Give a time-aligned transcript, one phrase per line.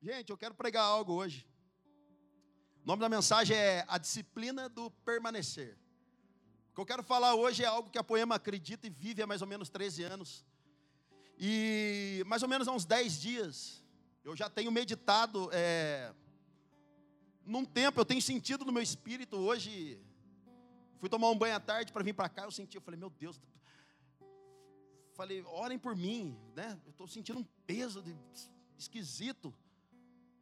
[0.00, 1.44] Gente, eu quero pregar algo hoje.
[2.84, 5.76] O nome da mensagem é A Disciplina do Permanecer.
[6.70, 9.26] O que eu quero falar hoje é algo que a Poema acredita e vive há
[9.26, 10.46] mais ou menos 13 anos.
[11.36, 13.84] E mais ou menos há uns 10 dias,
[14.24, 15.50] eu já tenho meditado.
[15.52, 16.14] É,
[17.44, 20.00] num tempo, eu tenho sentido no meu espírito hoje.
[20.98, 23.10] Fui tomar um banho à tarde para vir para cá, eu senti, eu falei, meu
[23.10, 23.40] Deus.
[25.14, 26.78] Falei, orem por mim, né?
[26.84, 28.16] Eu estou sentindo um peso de,
[28.78, 29.52] esquisito.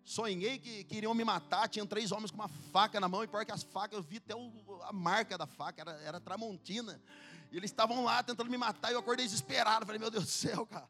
[0.07, 3.45] Sonhei que queriam me matar, tinham três homens com uma faca na mão, e pior
[3.45, 4.53] que as facas, eu vi até o,
[4.85, 7.03] a marca da faca, era, era Tramontina.
[7.51, 9.85] E eles estavam lá tentando me matar, e eu acordei desesperado.
[9.85, 10.89] Falei, meu Deus do céu, cara,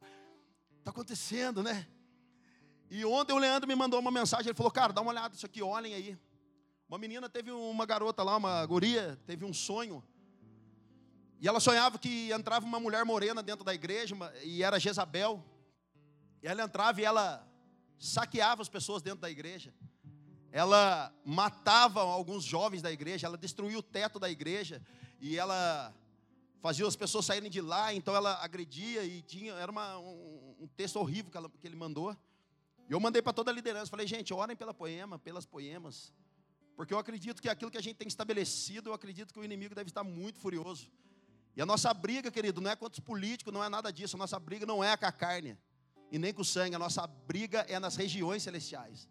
[0.79, 1.89] está acontecendo, né?
[2.91, 5.47] E ontem o Leandro me mandou uma mensagem, ele falou, cara, dá uma olhada nisso
[5.47, 6.19] aqui, olhem aí.
[6.87, 10.05] Uma menina teve uma garota lá, uma guria, teve um sonho.
[11.41, 14.14] E ela sonhava que entrava uma mulher morena dentro da igreja,
[14.45, 15.42] e era Jezabel.
[16.42, 17.45] E ela entrava e ela
[17.98, 19.73] saqueava as pessoas dentro da igreja,
[20.52, 24.83] ela matava alguns jovens da igreja, ela destruía o teto da igreja
[25.20, 25.94] e ela
[26.61, 30.69] fazia as pessoas saírem de lá, então ela agredia e tinha, era uma, um, um,
[30.77, 32.16] texto horrível que, ela, que ele mandou.
[32.88, 36.12] E eu mandei para toda a liderança, falei, gente, orem pela poema, pelas poemas,
[36.75, 39.75] porque eu acredito que aquilo que a gente tem estabelecido, eu acredito que o inimigo
[39.75, 40.91] deve estar muito furioso.
[41.55, 44.19] E a nossa briga, querido, não é contra os políticos, não é nada disso, a
[44.19, 45.58] nossa briga não é com a carne
[46.17, 49.06] e nem com sangue, a nossa briga é nas regiões celestiais.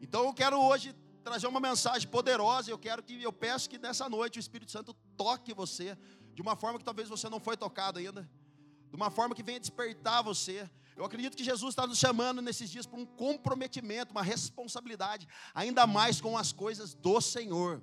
[0.00, 4.08] Então eu quero hoje trazer uma mensagem poderosa, eu quero que eu peço que nessa
[4.08, 5.98] noite o Espírito Santo toque você
[6.32, 8.22] de uma forma que talvez você não foi tocado ainda,
[8.88, 10.68] de uma forma que venha despertar você.
[10.96, 15.86] Eu acredito que Jesus está nos chamando nesses dias para um comprometimento, uma responsabilidade, ainda
[15.86, 17.82] mais com as coisas do Senhor.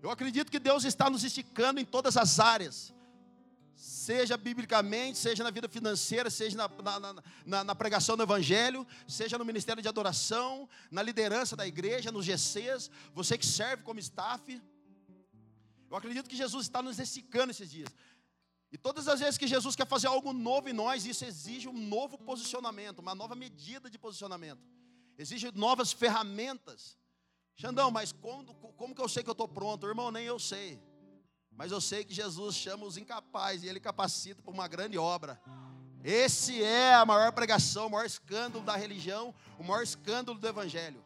[0.00, 2.93] Eu acredito que Deus está nos esticando em todas as áreas
[3.76, 9.36] seja biblicamente, seja na vida financeira, seja na, na, na, na, pregação do Evangelho, seja
[9.36, 14.60] no ministério de adoração, na liderança da igreja, nos GCs, você que serve como staff.
[15.90, 17.88] Eu acredito que Jesus está nos ressicando esses dias.
[18.70, 21.72] E todas as vezes que Jesus quer fazer algo novo em nós, isso exige um
[21.72, 24.60] novo posicionamento, uma nova medida de posicionamento.
[25.16, 26.98] Exige novas ferramentas.
[27.54, 29.86] Xandão, mas como que eu sei que eu estou pronto?
[29.86, 30.82] Irmão, nem eu sei.
[31.56, 35.40] Mas eu sei que Jesus chama os incapazes e ele capacita para uma grande obra.
[36.02, 41.02] Esse é a maior pregação, o maior escândalo da religião, o maior escândalo do evangelho.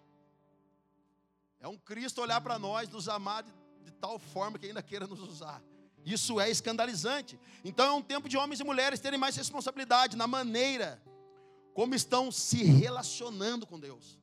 [1.61, 3.53] É um Cristo olhar para nós, nos amar de,
[3.85, 5.63] de tal forma que ainda queira nos usar.
[6.05, 7.39] Isso é escandalizante.
[7.65, 11.01] Então é um tempo de homens e mulheres terem mais responsabilidade na maneira
[11.75, 14.19] como estão se relacionando com Deus,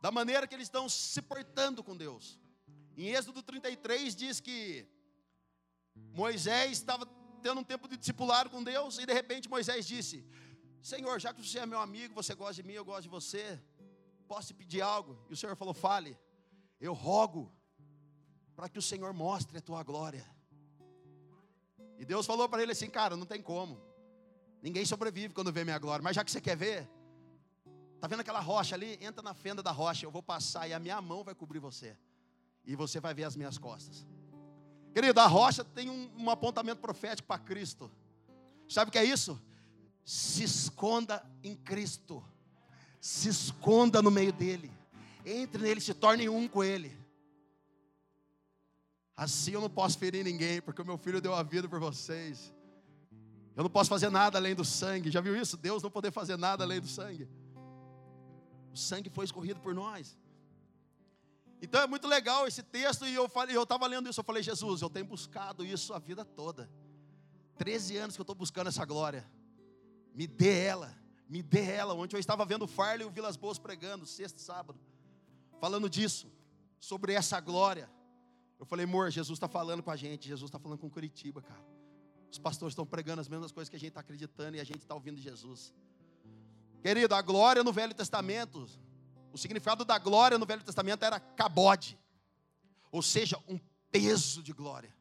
[0.00, 2.38] da maneira que eles estão se portando com Deus.
[2.96, 4.86] Em Êxodo 33 diz que
[6.12, 7.06] Moisés estava
[7.42, 10.24] tendo um tempo de discipulado com Deus e de repente Moisés disse:
[10.82, 13.62] Senhor, já que você é meu amigo, você gosta de mim, eu gosto de você,
[14.26, 15.18] posso te pedir algo?
[15.28, 16.18] E o Senhor falou: Fale,
[16.80, 17.52] eu rogo
[18.54, 20.24] para que o Senhor mostre a tua glória.
[21.98, 23.82] E Deus falou para ele assim: Cara, não tem como,
[24.62, 26.88] ninguém sobrevive quando vê minha glória, mas já que você quer ver,
[27.96, 28.98] Está vendo aquela rocha ali?
[29.00, 31.96] Entra na fenda da rocha, eu vou passar e a minha mão vai cobrir você.
[32.64, 34.06] E você vai ver as minhas costas.
[34.96, 37.90] Querido, a rocha tem um, um apontamento profético para Cristo.
[38.66, 39.38] Sabe o que é isso?
[40.02, 42.24] Se esconda em Cristo.
[42.98, 44.72] Se esconda no meio dele.
[45.22, 46.96] Entre nele, se torne um com ele.
[49.14, 52.50] Assim eu não posso ferir ninguém, porque o meu filho deu a vida por vocês.
[53.54, 55.10] Eu não posso fazer nada além do sangue.
[55.10, 55.58] Já viu isso?
[55.58, 57.28] Deus não poder fazer nada além do sangue.
[58.72, 60.16] O sangue foi escorrido por nós.
[61.60, 64.42] Então é muito legal esse texto, e eu falei, eu estava lendo isso, eu falei,
[64.42, 66.70] Jesus, eu tenho buscado isso a vida toda.
[67.56, 69.26] 13 anos que eu estou buscando essa glória.
[70.14, 70.94] Me dê ela,
[71.28, 71.94] me dê ela.
[71.94, 74.78] Ontem eu estava vendo o Farley e o Vilas Boas pregando, sexto sábado,
[75.58, 76.30] falando disso,
[76.78, 77.90] sobre essa glória.
[78.58, 81.64] Eu falei, amor, Jesus está falando com a gente, Jesus está falando com Curitiba, cara.
[82.30, 84.78] Os pastores estão pregando as mesmas coisas que a gente está acreditando e a gente
[84.78, 85.72] está ouvindo Jesus.
[86.82, 88.66] Querido, a glória no Velho Testamento
[89.36, 91.98] o significado da glória no Velho Testamento era cabode,
[92.90, 93.60] ou seja, um
[93.92, 94.96] peso de glória.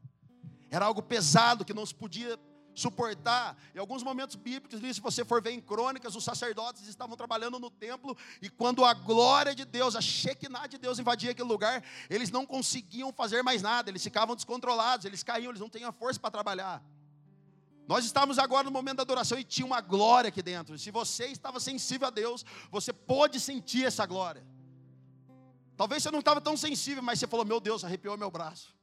[0.69, 2.37] Era algo pesado que não se podia
[2.73, 3.57] suportar.
[3.73, 7.71] Em alguns momentos bíblicos, se você for ver em crônicas, os sacerdotes estavam trabalhando no
[7.71, 12.29] templo e quando a glória de Deus, a Shekinah de Deus invadia aquele lugar, eles
[12.29, 16.31] não conseguiam fazer mais nada, eles ficavam descontrolados, eles caíam, eles não tinham força para
[16.31, 16.83] trabalhar.
[17.87, 20.77] Nós estávamos agora no momento da adoração e tinha uma glória aqui dentro.
[20.77, 24.45] Se você estava sensível a Deus, você pôde sentir essa glória.
[25.77, 28.75] Talvez você não estava tão sensível, mas você falou: Meu Deus, arrepiou meu braço.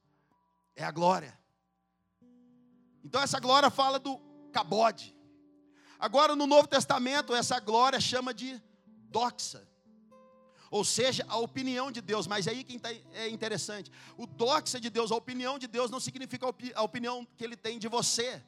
[0.77, 1.37] É a glória.
[3.05, 4.19] Então essa glória fala do
[4.53, 5.17] cabode.
[5.99, 8.63] Agora no Novo Testamento, essa glória chama de
[9.09, 9.67] doxa.
[10.71, 13.91] Ou seja, a opinião de Deus, mas aí quem tá, é interessante.
[14.17, 17.79] O doxa de Deus, a opinião de Deus não significa a opinião que ele tem
[17.79, 18.43] de você.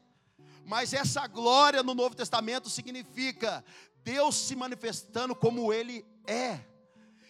[0.64, 3.64] Mas essa glória no Novo Testamento significa
[4.02, 6.60] Deus se manifestando como Ele é.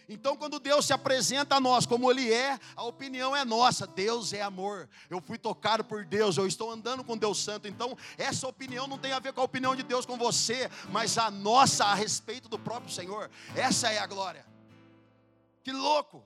[0.09, 4.33] Então, quando Deus se apresenta a nós como Ele é, a opinião é nossa: Deus
[4.33, 4.89] é amor.
[5.09, 7.67] Eu fui tocado por Deus, eu estou andando com Deus Santo.
[7.67, 11.17] Então, essa opinião não tem a ver com a opinião de Deus com você, mas
[11.17, 13.31] a nossa a respeito do próprio Senhor.
[13.57, 14.45] Essa é a glória.
[15.63, 16.23] Que louco!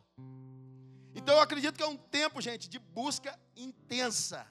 [1.14, 4.46] Então, eu acredito que é um tempo, gente, de busca intensa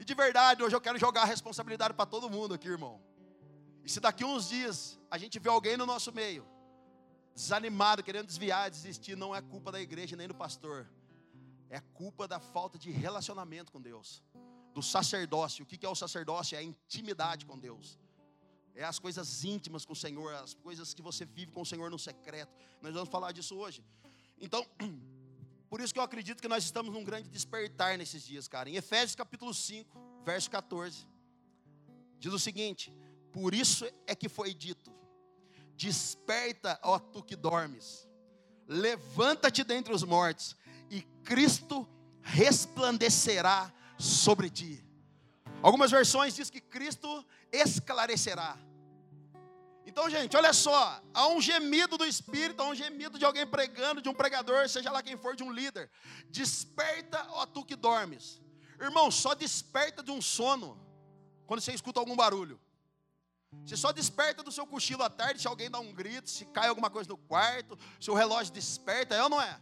[0.00, 2.98] e de verdade, hoje eu quero jogar a responsabilidade para todo mundo aqui, irmão.
[3.84, 6.48] E se daqui uns dias a gente vê alguém no nosso meio,
[7.34, 10.90] desanimado, querendo desviar, desistir, não é culpa da igreja nem do pastor.
[11.68, 14.22] É culpa da falta de relacionamento com Deus.
[14.72, 15.64] Do sacerdócio.
[15.64, 16.56] O que é o sacerdócio?
[16.56, 17.98] É a intimidade com Deus.
[18.74, 21.90] É as coisas íntimas com o Senhor, as coisas que você vive com o Senhor
[21.90, 22.50] no secreto.
[22.80, 23.84] Nós vamos falar disso hoje.
[24.40, 24.66] Então,
[25.70, 28.68] Por isso que eu acredito que nós estamos num grande despertar nesses dias, cara.
[28.68, 31.06] Em Efésios capítulo 5, verso 14,
[32.18, 32.92] diz o seguinte:
[33.32, 34.92] Por isso é que foi dito:
[35.76, 38.08] Desperta, ó tu que dormes,
[38.66, 40.56] levanta-te dentre os mortos,
[40.90, 41.88] e Cristo
[42.20, 44.84] resplandecerá sobre ti.
[45.62, 48.58] Algumas versões diz que Cristo esclarecerá.
[49.86, 54.02] Então, gente, olha só, há um gemido do Espírito, há um gemido de alguém pregando,
[54.02, 55.90] de um pregador, seja lá quem for, de um líder.
[56.28, 58.40] Desperta, ó tu que dormes.
[58.80, 60.78] Irmão, só desperta de um sono
[61.46, 62.60] quando você escuta algum barulho.
[63.66, 66.68] Você só desperta do seu cochilo à tarde se alguém dá um grito, se cai
[66.68, 69.60] alguma coisa no quarto, se o relógio desperta, é ou não é?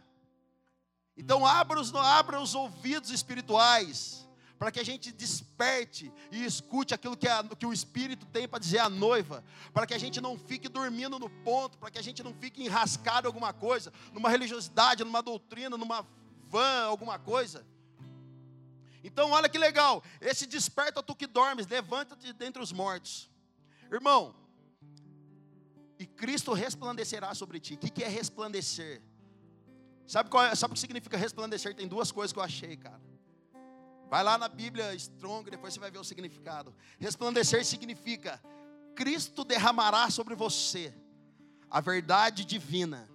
[1.17, 4.28] Então abra os, abra os ouvidos espirituais
[4.59, 8.59] para que a gente desperte e escute aquilo que, a, que o Espírito tem para
[8.59, 9.41] dizer à noiva,
[9.73, 12.61] para que a gente não fique dormindo no ponto, para que a gente não fique
[12.61, 16.05] enrascado em alguma coisa, numa religiosidade, numa doutrina, numa
[16.49, 17.65] van, alguma coisa.
[19.01, 23.29] Então, olha que legal, esse desperta tu que dormes, levanta-te dentre os mortos.
[23.89, 24.35] Irmão,
[25.97, 27.75] e Cristo resplandecerá sobre ti.
[27.75, 29.01] O que é resplandecer?
[30.05, 31.73] Sabe, qual é, sabe o que significa resplandecer?
[31.73, 32.99] Tem duas coisas que eu achei, cara.
[34.09, 36.73] Vai lá na Bíblia Strong, depois você vai ver o significado.
[36.97, 38.41] Resplandecer significa
[38.95, 40.93] Cristo derramará sobre você
[41.69, 43.07] a verdade divina,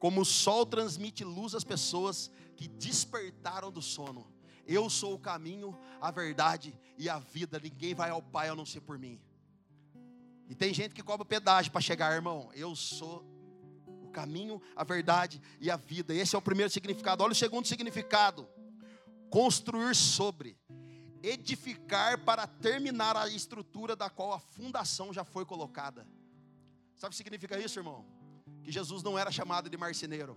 [0.00, 4.26] como o sol transmite luz às pessoas que despertaram do sono.
[4.66, 7.60] Eu sou o caminho, a verdade e a vida.
[7.60, 9.20] Ninguém vai ao Pai a não ser por mim.
[10.48, 12.50] E tem gente que cobra pedágio para chegar, irmão.
[12.52, 13.24] Eu sou
[13.86, 16.12] o caminho, a verdade e a vida.
[16.12, 17.22] Esse é o primeiro significado.
[17.22, 18.48] Olha o segundo significado
[19.32, 20.58] construir sobre,
[21.22, 26.06] edificar para terminar a estrutura da qual a fundação já foi colocada.
[26.94, 28.04] Sabe o que significa isso, irmão?
[28.62, 30.36] Que Jesus não era chamado de marceneiro.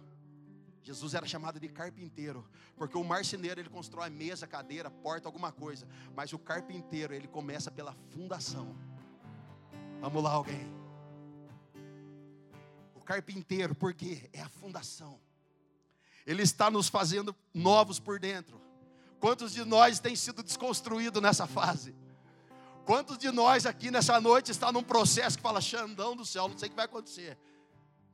[0.82, 2.48] Jesus era chamado de carpinteiro,
[2.78, 7.70] porque o marceneiro ele constrói mesa, cadeira, porta, alguma coisa, mas o carpinteiro ele começa
[7.70, 8.78] pela fundação.
[10.00, 10.74] Vamos lá, alguém.
[12.94, 15.20] O carpinteiro, porque é a fundação.
[16.26, 18.65] Ele está nos fazendo novos por dentro.
[19.26, 21.96] Quantos de nós tem sido desconstruído nessa fase?
[22.86, 26.56] Quantos de nós aqui nessa noite está num processo que fala, Xandão do céu, não
[26.56, 27.36] sei o que vai acontecer.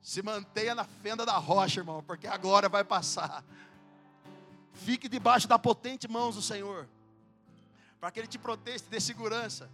[0.00, 3.44] Se mantenha na fenda da rocha, irmão, porque a glória vai passar.
[4.72, 6.88] Fique debaixo da potente mãos do Senhor,
[8.00, 9.68] para que Ele te proteja e dê segurança.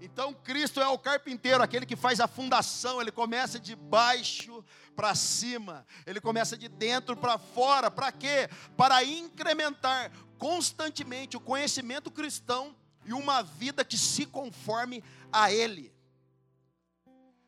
[0.00, 4.62] Então Cristo é o carpinteiro, aquele que faz a fundação, ele começa de baixo
[4.94, 8.48] para cima, ele começa de dentro para fora, para quê?
[8.76, 10.12] Para incrementar
[10.44, 15.90] constantemente o conhecimento cristão e uma vida que se conforme a ele.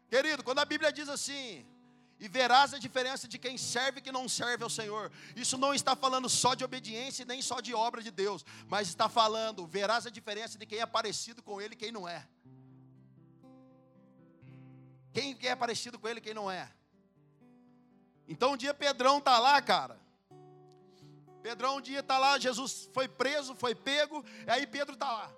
[0.09, 1.67] Querido, quando a Bíblia diz assim,
[2.19, 5.13] e verás a diferença de quem serve e quem não serve ao Senhor.
[5.45, 9.11] Isso não está falando só de obediência nem só de obra de Deus, mas está
[9.11, 12.27] falando, verás a diferença de quem é parecido com Ele e quem não é.
[15.13, 16.73] Quem é parecido com Ele e quem não é.
[18.27, 20.06] Então um dia Pedrão está lá, cara.
[21.47, 25.33] Pedrão um dia está lá, Jesus foi preso, foi pego, e aí Pedro está lá.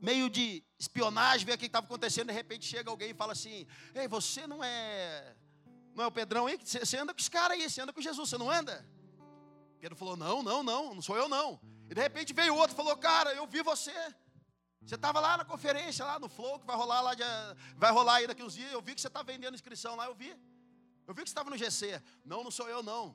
[0.00, 3.66] Meio de espionagem, ver o que estava acontecendo, de repente chega alguém e fala assim:
[3.94, 5.36] Ei, você não é.
[5.94, 6.56] Não é o Pedrão aí?
[6.56, 8.82] Você anda com esse cara aí, você anda com Jesus, você não anda?
[9.78, 11.60] Pedro falou: Não, não, não, não sou eu não.
[11.90, 13.92] E de repente veio outro e falou: Cara, eu vi você.
[14.80, 17.24] Você estava lá na conferência, lá no Flow, que vai rolar lá, de,
[17.76, 18.72] vai rolar aí daqui uns dias.
[18.72, 20.34] Eu vi que você está vendendo inscrição lá, eu vi.
[21.06, 22.02] Eu vi que você estava no GC.
[22.24, 23.14] Não, não sou eu não.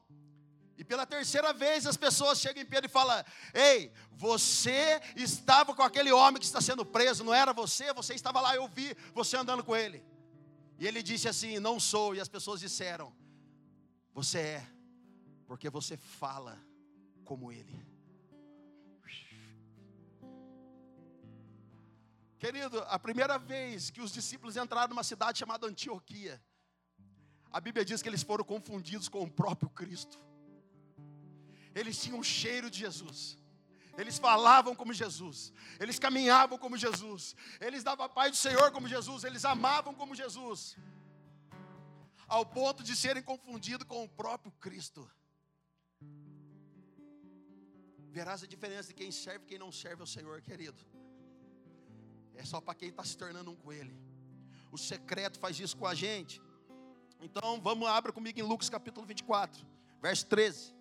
[0.77, 5.81] E pela terceira vez as pessoas chegam em Pedro e falam: Ei, você estava com
[5.81, 7.93] aquele homem que está sendo preso, não era você?
[7.93, 10.03] Você estava lá, eu vi você andando com ele.
[10.77, 12.13] E ele disse assim: Não sou.
[12.13, 13.15] E as pessoas disseram:
[14.13, 14.67] Você é,
[15.47, 16.59] porque você fala
[17.23, 17.85] como ele.
[22.37, 26.39] Querido, a primeira vez que os discípulos entraram numa cidade chamada Antioquia,
[27.49, 30.19] a Bíblia diz que eles foram confundidos com o próprio Cristo.
[31.75, 33.37] Eles tinham o cheiro de Jesus.
[33.97, 38.89] Eles falavam como Jesus, eles caminhavam como Jesus, eles davam a paz do Senhor como
[38.89, 40.77] Jesus, eles amavam como Jesus,
[42.27, 45.09] ao ponto de serem confundidos com o próprio Cristo.
[48.11, 50.85] Verás a diferença de quem serve e quem não serve ao Senhor, querido.
[52.33, 53.97] É só para quem está se tornando um com Ele.
[54.71, 56.41] O secreto faz isso com a gente.
[57.21, 59.65] Então, vamos, abra comigo em Lucas capítulo 24,
[60.01, 60.74] verso 13.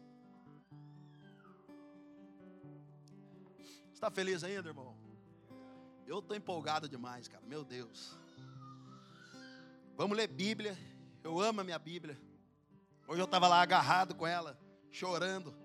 [4.05, 4.95] Está feliz ainda, irmão?
[6.07, 7.43] Eu estou empolgado demais, cara.
[7.47, 8.15] Meu Deus.
[9.97, 10.77] Vamos ler Bíblia.
[11.23, 12.21] Eu amo a minha Bíblia.
[13.09, 15.57] Hoje eu estava lá agarrado com ela, chorando.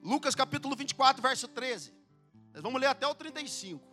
[0.00, 1.92] Lucas capítulo 24, verso 13.
[2.54, 3.84] Nós vamos ler até o 35.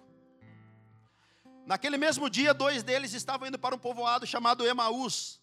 [1.65, 5.41] Naquele mesmo dia, dois deles estavam indo para um povoado chamado Emaús,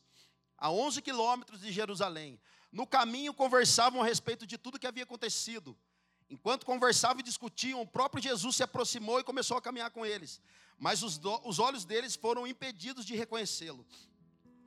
[0.57, 2.41] a 11 quilômetros de Jerusalém.
[2.71, 5.77] No caminho, conversavam a respeito de tudo que havia acontecido.
[6.33, 10.41] Enquanto conversavam e discutiam, o próprio Jesus se aproximou e começou a caminhar com eles.
[10.79, 13.87] Mas os, do, os olhos deles foram impedidos de reconhecê-lo.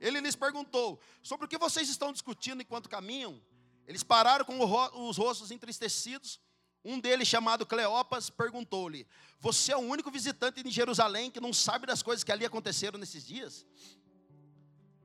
[0.00, 3.42] Ele lhes perguntou: Sobre o que vocês estão discutindo enquanto caminham?
[3.84, 4.60] Eles pararam com
[5.08, 6.38] os rostos entristecidos.
[6.84, 9.04] Um deles, chamado Cleopas, perguntou-lhe:
[9.40, 12.96] Você é o único visitante em Jerusalém que não sabe das coisas que ali aconteceram
[12.96, 13.66] nesses dias?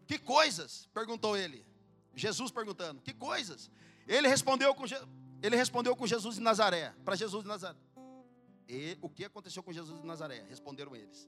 [0.05, 0.87] Que coisas?
[0.93, 1.65] perguntou ele.
[2.13, 3.71] Jesus perguntando: Que coisas?
[4.07, 4.85] Ele respondeu com,
[5.41, 7.77] ele respondeu com Jesus de Nazaré, para Jesus de Nazaré.
[8.67, 10.45] E o que aconteceu com Jesus de Nazaré?
[10.47, 11.27] Responderam eles.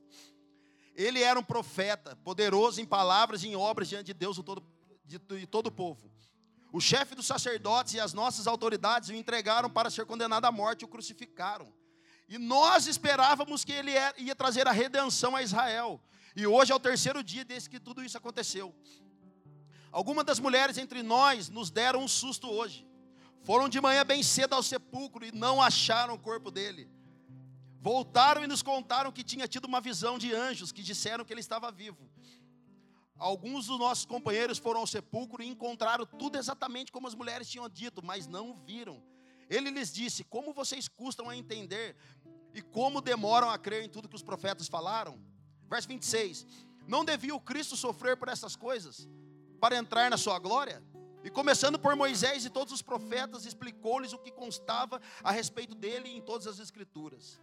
[0.95, 4.63] Ele era um profeta, poderoso em palavras e em obras diante de Deus todo,
[5.03, 6.11] de, de todo o povo.
[6.71, 10.81] O chefe dos sacerdotes e as nossas autoridades o entregaram para ser condenado à morte
[10.81, 11.71] e o crucificaram.
[12.27, 16.01] E nós esperávamos que ele ia trazer a redenção a Israel.
[16.35, 18.73] E hoje é o terceiro dia desde que tudo isso aconteceu.
[19.91, 22.87] Algumas das mulheres entre nós nos deram um susto hoje.
[23.43, 26.89] Foram de manhã bem cedo ao sepulcro e não acharam o corpo dele.
[27.81, 31.41] Voltaram e nos contaram que tinha tido uma visão de anjos que disseram que ele
[31.41, 32.09] estava vivo.
[33.17, 37.67] Alguns dos nossos companheiros foram ao sepulcro e encontraram tudo exatamente como as mulheres tinham
[37.67, 39.03] dito, mas não viram.
[39.49, 41.97] Ele lhes disse: Como vocês custam a entender
[42.53, 45.19] e como demoram a crer em tudo que os profetas falaram?
[45.69, 46.47] Verso 26:
[46.87, 49.07] Não devia o Cristo sofrer por essas coisas
[49.59, 50.81] para entrar na sua glória?
[51.23, 56.09] E começando por Moisés e todos os profetas, explicou-lhes o que constava a respeito dele
[56.09, 57.39] em todas as Escrituras.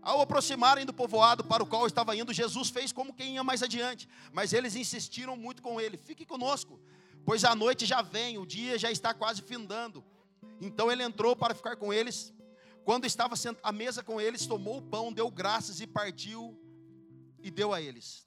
[0.00, 3.62] Ao aproximarem do povoado para o qual estava indo, Jesus fez como quem ia mais
[3.62, 6.80] adiante, mas eles insistiram muito com ele: fique conosco,
[7.24, 10.04] pois a noite já vem, o dia já está quase findando.
[10.60, 12.32] Então ele entrou para ficar com eles.
[12.84, 16.58] Quando estava à mesa com eles, tomou o pão, deu graças e partiu
[17.42, 18.26] e deu a eles.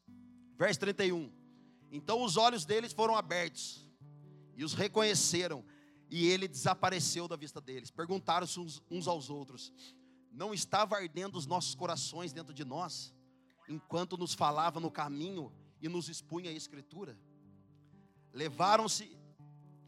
[0.58, 1.32] Verso 31.
[1.92, 3.83] Então os olhos deles foram abertos
[4.56, 5.64] e os reconheceram,
[6.10, 7.90] e ele desapareceu da vista deles.
[7.90, 9.74] Perguntaram-se uns, uns aos outros:
[10.32, 13.14] não estava ardendo os nossos corações dentro de nós,
[13.68, 17.18] enquanto nos falava no caminho e nos expunha a Escritura?
[18.34, 19.16] Levaram-se,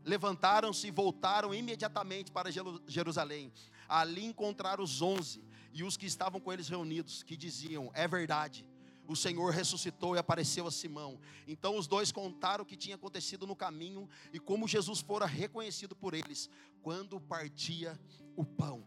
[0.04, 2.52] levantaram-se e voltaram imediatamente para
[2.88, 3.52] Jerusalém.
[3.88, 5.44] Ali encontraram os onze
[5.74, 8.66] e os que estavam com eles reunidos, que diziam: É verdade,
[9.08, 11.20] o Senhor ressuscitou e apareceu a Simão.
[11.48, 15.96] Então os dois contaram o que tinha acontecido no caminho e como Jesus fora reconhecido
[15.96, 16.50] por eles
[16.82, 18.00] quando partia
[18.36, 18.86] o pão.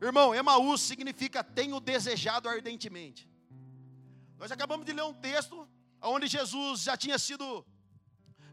[0.00, 3.28] Irmão, Emaús significa tenho desejado ardentemente.
[4.38, 5.68] Nós acabamos de ler um texto
[6.02, 7.64] onde Jesus já tinha sido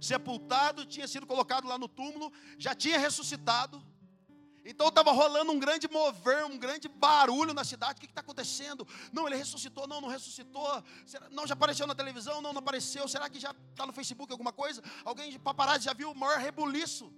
[0.02, 3.82] sepultado, tinha sido colocado lá no túmulo, já tinha ressuscitado.
[4.70, 7.94] Então estava rolando um grande mover, um grande barulho na cidade.
[7.94, 8.86] O que está acontecendo?
[9.14, 10.84] Não, ele ressuscitou, não, não ressuscitou.
[11.06, 13.08] Será, não, já apareceu na televisão, não, não apareceu.
[13.08, 14.84] Será que já está no Facebook alguma coisa?
[15.06, 17.10] Alguém de paparazzi já viu o maior rebuliço?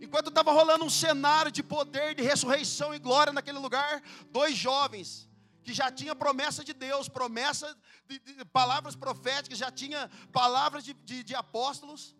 [0.00, 5.28] Enquanto estava rolando um cenário de poder, de ressurreição e glória naquele lugar, dois jovens
[5.62, 7.76] que já tinha promessa de Deus, promessa
[8.08, 12.16] de, de palavras proféticas, já tinha palavras de, de, de apóstolos,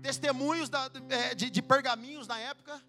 [0.00, 2.80] testemunhos da, é, de, pergaminhos na época,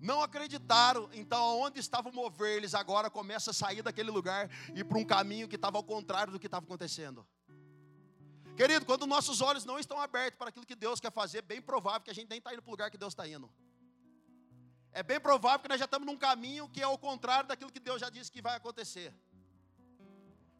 [0.00, 1.08] não acreditaram.
[1.12, 5.04] Então, onde estava o mover, eles agora começam a sair daquele lugar e para um
[5.04, 7.26] caminho que estava ao contrário do que estava acontecendo.
[8.56, 12.00] Querido, quando nossos olhos não estão abertos para aquilo que Deus quer fazer, bem provável
[12.00, 13.50] que a gente nem está indo para o lugar que Deus está indo.
[14.92, 17.78] É bem provável que nós já estamos num caminho que é o contrário daquilo que
[17.78, 19.14] Deus já disse que vai acontecer.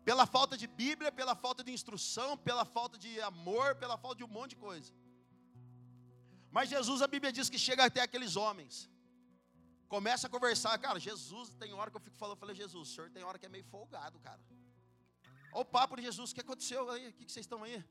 [0.04, 4.24] pela falta de Bíblia, pela falta de instrução, pela falta de amor, pela falta de
[4.24, 4.92] um monte de coisa.
[6.50, 8.90] Mas Jesus, a Bíblia diz que chega até aqueles homens.
[9.94, 11.00] Começa a conversar, cara.
[11.00, 13.46] Jesus, tem hora que eu fico falando, eu falei, Jesus, o senhor tem hora que
[13.46, 14.40] é meio folgado, cara.
[15.52, 17.08] Olha o papo de Jesus, o que aconteceu aí?
[17.08, 17.84] O que vocês estão aí?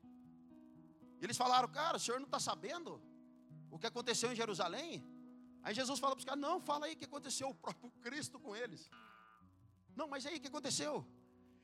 [1.20, 3.02] Eles falaram, cara, o senhor não está sabendo
[3.70, 5.04] o que aconteceu em Jerusalém?
[5.62, 8.40] Aí Jesus fala para os caras, não, fala aí o que aconteceu, o próprio Cristo
[8.40, 8.88] com eles.
[9.94, 11.06] Não, mas aí o que aconteceu?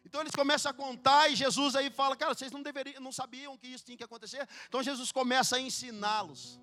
[0.05, 3.57] Então eles começam a contar e Jesus aí fala, cara, vocês não deveriam, não sabiam
[3.57, 4.47] que isso tinha que acontecer.
[4.69, 6.61] Então Jesus começa a ensiná-los.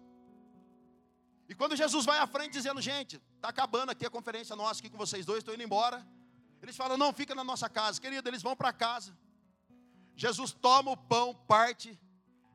[1.48, 4.90] E quando Jesus vai à frente dizendo, gente, está acabando aqui a conferência nossa aqui
[4.90, 6.06] com vocês dois, estou indo embora.
[6.62, 8.00] Eles falam, não, fica na nossa casa.
[8.00, 9.16] Querido, eles vão para casa.
[10.16, 12.00] Jesus toma o pão, parte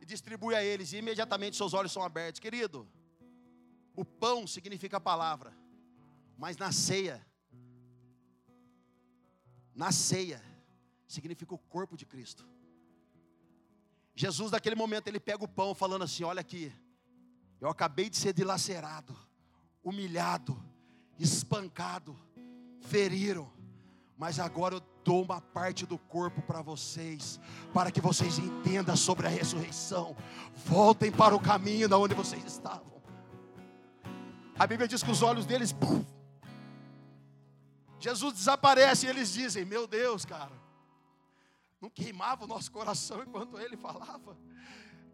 [0.00, 0.92] e distribui a eles.
[0.92, 2.40] E imediatamente seus olhos são abertos.
[2.40, 2.88] Querido,
[3.95, 5.54] o pão significa a palavra.
[6.38, 7.26] Mas na ceia,
[9.75, 10.42] na ceia,
[11.07, 12.49] significa o corpo de Cristo.
[14.14, 16.73] Jesus, naquele momento, ele pega o pão, falando assim: Olha aqui,
[17.60, 19.16] eu acabei de ser dilacerado,
[19.82, 20.56] humilhado,
[21.18, 22.16] espancado,
[22.80, 23.50] feriram,
[24.16, 27.40] mas agora eu dou uma parte do corpo para vocês,
[27.72, 30.16] para que vocês entendam sobre a ressurreição.
[30.66, 33.00] Voltem para o caminho da onde vocês estavam.
[34.58, 35.74] A Bíblia diz que os olhos deles,
[38.00, 40.52] Jesus desaparece e eles dizem: Meu Deus, cara,
[41.80, 44.36] não queimava o nosso coração enquanto ele falava.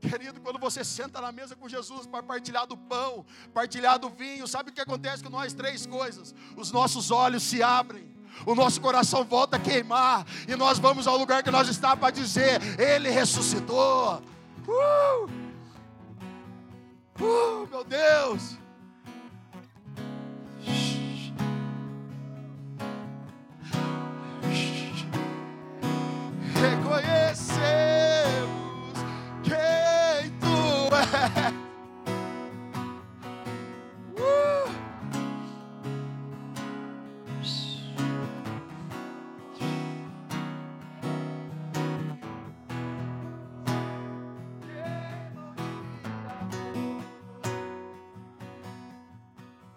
[0.08, 4.46] Querido, quando você senta na mesa com Jesus para partilhar do pão, partilhar do vinho,
[4.46, 5.52] sabe o que acontece com nós?
[5.52, 8.06] Três coisas: os nossos olhos se abrem,
[8.44, 12.10] o nosso coração volta a queimar, e nós vamos ao lugar que nós estávamos para
[12.10, 14.22] dizer: Ele ressuscitou.
[14.66, 15.44] Uh!
[17.20, 18.63] Uh, meu Deus!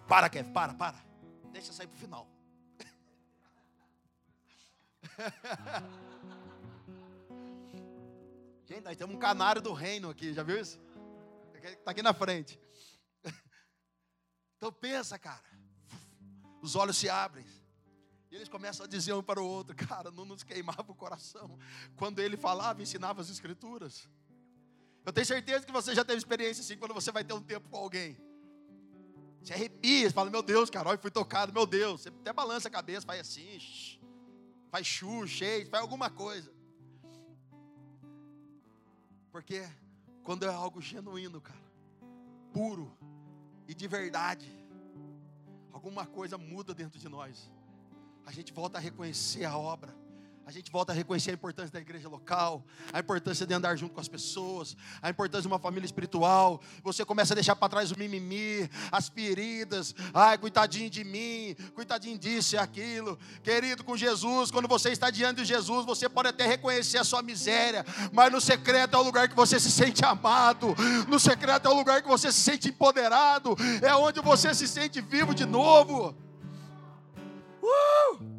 [0.08, 0.96] Para, Kev, para, para.
[1.52, 2.26] Deixa sair para o final.
[8.66, 10.80] Gente, nós temos um canário do reino aqui, já viu isso?
[11.54, 12.58] Está aqui na frente.
[14.56, 15.44] Então pensa, cara.
[16.60, 17.46] Os olhos se abrem.
[18.30, 21.58] E eles começam a dizer um para o outro, cara, não nos queimava o coração.
[21.96, 24.08] Quando ele falava, ensinava as escrituras.
[25.04, 27.68] Eu tenho certeza que você já teve experiência assim, quando você vai ter um tempo
[27.68, 28.16] com alguém.
[29.42, 32.02] Você arrepia, você fala, meu Deus, cara, olha, fui tocado, meu Deus.
[32.02, 33.58] Você até balança a cabeça, faz assim,
[34.70, 36.52] faz chu, cheio, faz alguma coisa.
[39.30, 39.66] Porque
[40.22, 41.58] quando é algo genuíno, cara,
[42.52, 42.92] puro
[43.66, 44.50] e de verdade,
[45.72, 47.50] alguma coisa muda dentro de nós.
[48.26, 49.94] A gente volta a reconhecer a obra
[50.48, 53.92] a gente volta a reconhecer a importância da igreja local, a importância de andar junto
[53.92, 56.62] com as pessoas, a importância de uma família espiritual.
[56.82, 59.94] Você começa a deixar para trás o mimimi, as feridas.
[60.14, 63.18] Ai, coitadinho de mim, coitadinho disso e aquilo.
[63.42, 67.20] Querido, com Jesus, quando você está diante de Jesus, você pode até reconhecer a sua
[67.20, 70.74] miséria, mas no secreto é o lugar que você se sente amado,
[71.08, 74.98] no secreto é o lugar que você se sente empoderado, é onde você se sente
[75.02, 76.16] vivo de novo.
[77.62, 78.37] Uh!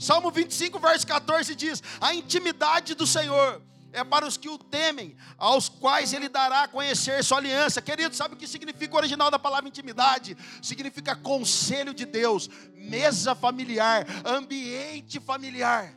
[0.00, 3.60] Salmo 25, verso 14 diz: A intimidade do Senhor
[3.92, 7.82] é para os que o temem, aos quais ele dará a conhecer sua aliança.
[7.82, 10.38] Querido, sabe o que significa o original da palavra intimidade?
[10.62, 15.94] Significa conselho de Deus, mesa familiar, ambiente familiar.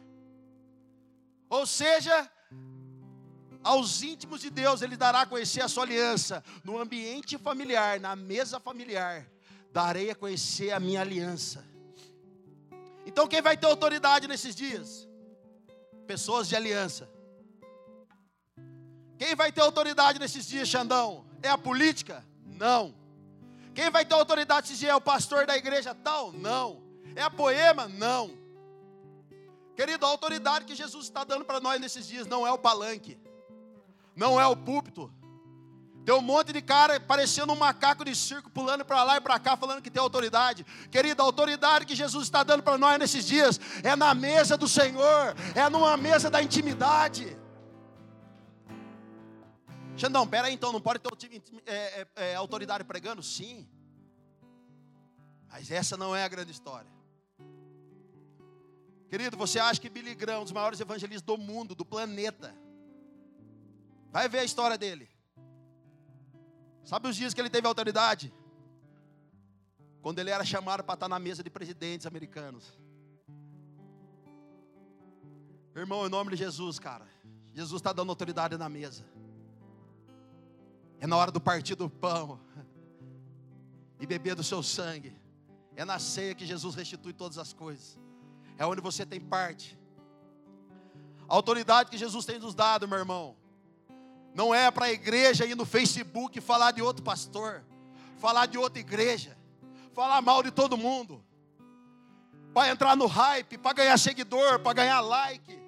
[1.49, 2.29] Ou seja,
[3.63, 8.17] aos íntimos de Deus ele dará a conhecer a sua aliança, no ambiente familiar, na
[8.17, 9.25] mesa familiar,
[9.71, 11.72] darei a conhecer a minha aliança.
[13.05, 15.07] Então quem vai ter autoridade nesses dias?
[16.07, 17.09] Pessoas de aliança.
[19.17, 21.25] Quem vai ter autoridade nesses dias, Xandão?
[21.41, 22.25] É a política?
[22.45, 22.93] Não.
[23.73, 26.31] Quem vai ter autoridade nesses dias é o pastor da igreja tal?
[26.31, 26.81] Não.
[27.15, 27.87] É a poema?
[27.87, 28.31] Não.
[29.75, 33.17] Querido, a autoridade que Jesus está dando para nós nesses dias não é o palanque,
[34.15, 35.11] não é o púlpito,
[36.05, 39.39] tem um monte de cara parecendo um macaco de circo, pulando para lá e para
[39.39, 40.65] cá, falando que tem autoridade.
[40.91, 44.67] Querida, a autoridade que Jesus está dando para nós nesses dias é na mesa do
[44.67, 47.37] Senhor, é numa mesa da intimidade.
[49.95, 51.09] Xandão, pera aí então, não pode ter
[51.65, 53.23] é, é, é, autoridade pregando?
[53.23, 53.67] Sim.
[55.49, 56.91] Mas essa não é a grande história.
[59.07, 62.53] Querido, você acha que Billy Graham, um dos maiores evangelistas do mundo, do planeta,
[64.11, 65.12] vai ver a história dele.
[66.83, 68.33] Sabe os dias que ele teve autoridade?
[70.01, 72.77] Quando ele era chamado para estar na mesa de presidentes americanos.
[75.75, 77.07] Irmão, em nome de Jesus, cara.
[77.53, 79.05] Jesus está dando autoridade na mesa.
[80.99, 82.39] É na hora do partir do pão
[83.99, 85.15] e beber do seu sangue.
[85.75, 87.99] É na ceia que Jesus restitui todas as coisas.
[88.57, 89.79] É onde você tem parte.
[91.27, 93.35] A autoridade que Jesus tem nos dado, meu irmão,
[94.33, 97.63] não é para a igreja ir no Facebook falar de outro pastor,
[98.17, 99.37] falar de outra igreja,
[99.93, 101.23] falar mal de todo mundo,
[102.53, 105.62] para entrar no hype, para ganhar seguidor, para ganhar like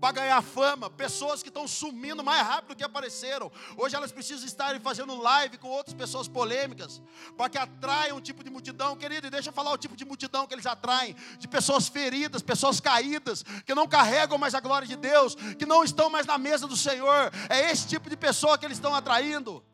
[0.00, 3.50] para ganhar fama, pessoas que estão sumindo mais rápido do que apareceram.
[3.76, 7.02] Hoje elas precisam estar fazendo live com outras pessoas polêmicas,
[7.36, 10.04] para que atraiam um tipo de multidão, querido, e deixa eu falar o tipo de
[10.04, 14.86] multidão que eles atraem, de pessoas feridas, pessoas caídas, que não carregam mais a glória
[14.86, 17.32] de Deus, que não estão mais na mesa do Senhor.
[17.48, 19.64] É esse tipo de pessoa que eles estão atraindo.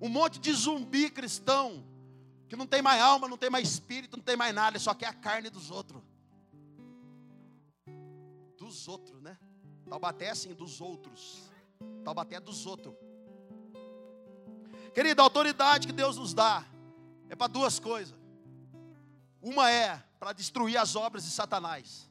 [0.00, 1.84] Um monte de zumbi cristão,
[2.48, 5.06] que não tem mais alma, não tem mais espírito, não tem mais nada, só quer
[5.06, 6.00] a carne dos outros
[8.64, 9.38] dos outros, né?
[9.88, 11.50] Taubaté é assim, dos outros.
[12.02, 12.94] Taubaté é dos outros.
[14.94, 16.64] Querido, a autoridade que Deus nos dá
[17.28, 18.16] é para duas coisas.
[19.40, 22.10] Uma é para destruir as obras de Satanás.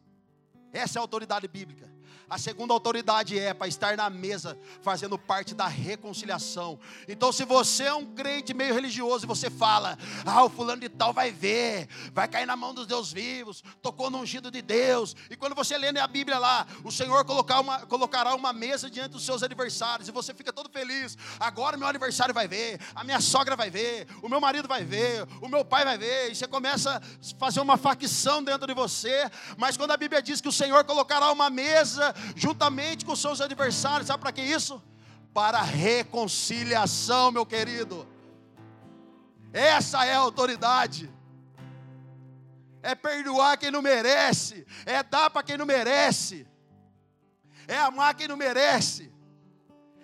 [0.72, 1.92] Essa é a autoridade bíblica.
[2.30, 6.80] A segunda autoridade é para estar na mesa, fazendo parte da reconciliação.
[7.08, 10.90] Então, se você é um crente meio religioso e você fala, ah, o fulano de
[10.90, 15.16] tal vai ver, vai cair na mão dos Deus vivos, tocou no ungido de Deus.
[15.30, 19.10] E quando você lê a Bíblia lá, o Senhor colocar uma, colocará uma mesa diante
[19.10, 21.18] dos seus aniversários, e você fica todo feliz.
[21.40, 25.28] Agora meu aniversário vai ver, a minha sogra vai ver, o meu marido vai ver,
[25.42, 29.30] o meu pai vai ver, e você começa a fazer uma facção dentro de você.
[29.58, 34.08] Mas quando a Bíblia diz que o Senhor colocará uma mesa juntamente com seus adversários.
[34.08, 34.82] Sabe para que isso?
[35.34, 38.08] Para reconciliação, meu querido.
[39.52, 41.12] Essa é a autoridade.
[42.82, 46.46] É perdoar quem não merece, é dar para quem não merece,
[47.66, 49.10] é amar quem não merece,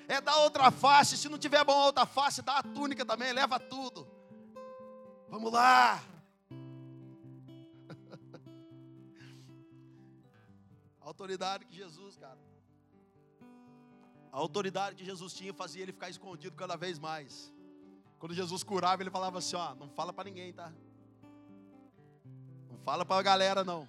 [0.07, 1.17] é dar outra face.
[1.17, 4.07] Se não tiver bom outra face, dá a túnica também, leva tudo.
[5.29, 6.01] Vamos lá.
[11.09, 12.37] Autoridade que Jesus, cara.
[14.31, 17.51] A autoridade que Jesus tinha fazia ele ficar escondido cada vez mais.
[18.19, 20.71] Quando Jesus curava, ele falava assim: ó, não fala para ninguém, tá?
[22.69, 23.87] Não fala para a galera, não.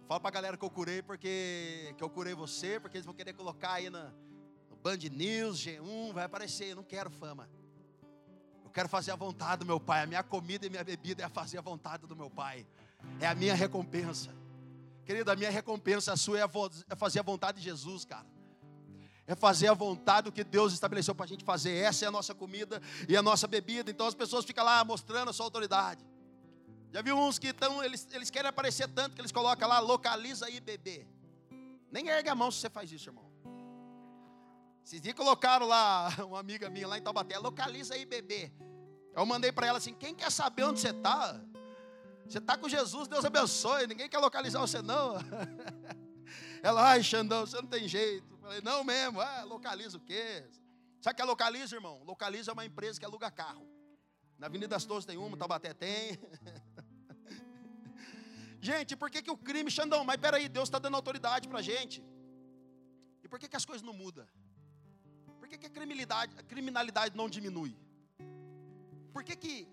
[0.00, 3.06] Não fala para a galera que eu curei, porque que eu curei você, porque eles
[3.06, 4.10] vão querer colocar aí na,
[4.70, 6.70] no Band News, G1, vai aparecer.
[6.70, 7.48] Eu não quero fama.
[8.64, 10.02] Eu quero fazer a vontade do meu Pai.
[10.02, 12.66] A minha comida e minha bebida é fazer a vontade do meu Pai.
[13.20, 14.43] É a minha recompensa.
[15.04, 16.44] Querido, a minha recompensa a sua é,
[16.88, 18.26] é fazer a vontade de Jesus, cara.
[19.26, 21.72] É fazer a vontade do que Deus estabeleceu para a gente fazer.
[21.72, 23.90] Essa é a nossa comida e a nossa bebida.
[23.90, 26.04] Então as pessoas ficam lá mostrando a sua autoridade.
[26.92, 30.46] Já viu uns que estão, eles, eles querem aparecer tanto que eles colocam lá, localiza
[30.46, 31.06] aí, bebê.
[31.90, 33.30] Nem ergue a mão se você faz isso, irmão.
[34.84, 38.52] Esses dias colocaram lá, uma amiga minha lá em Taubaté, localiza aí, bebê.
[39.14, 41.40] Eu mandei para ela assim: quem quer saber onde você está?
[42.28, 43.86] Você está com Jesus, Deus abençoe.
[43.86, 45.14] Ninguém quer localizar você, não.
[46.62, 48.32] Ela, ai, Xandão, você não tem jeito.
[48.32, 50.48] Eu falei, não mesmo, ah, localiza o quê?
[51.00, 52.02] Sabe o que é localiza, irmão?
[52.04, 53.68] Localiza é uma empresa que aluga carro.
[54.38, 56.18] Na Avenida das Torres tem uma, Tabaté tem.
[58.60, 60.02] gente, por que, que o crime, Xandão?
[60.04, 62.02] Mas peraí, Deus está dando autoridade para a gente.
[63.22, 64.26] E por que, que as coisas não mudam?
[65.38, 67.76] Por que, que a, criminalidade, a criminalidade não diminui?
[69.12, 69.68] Por que, que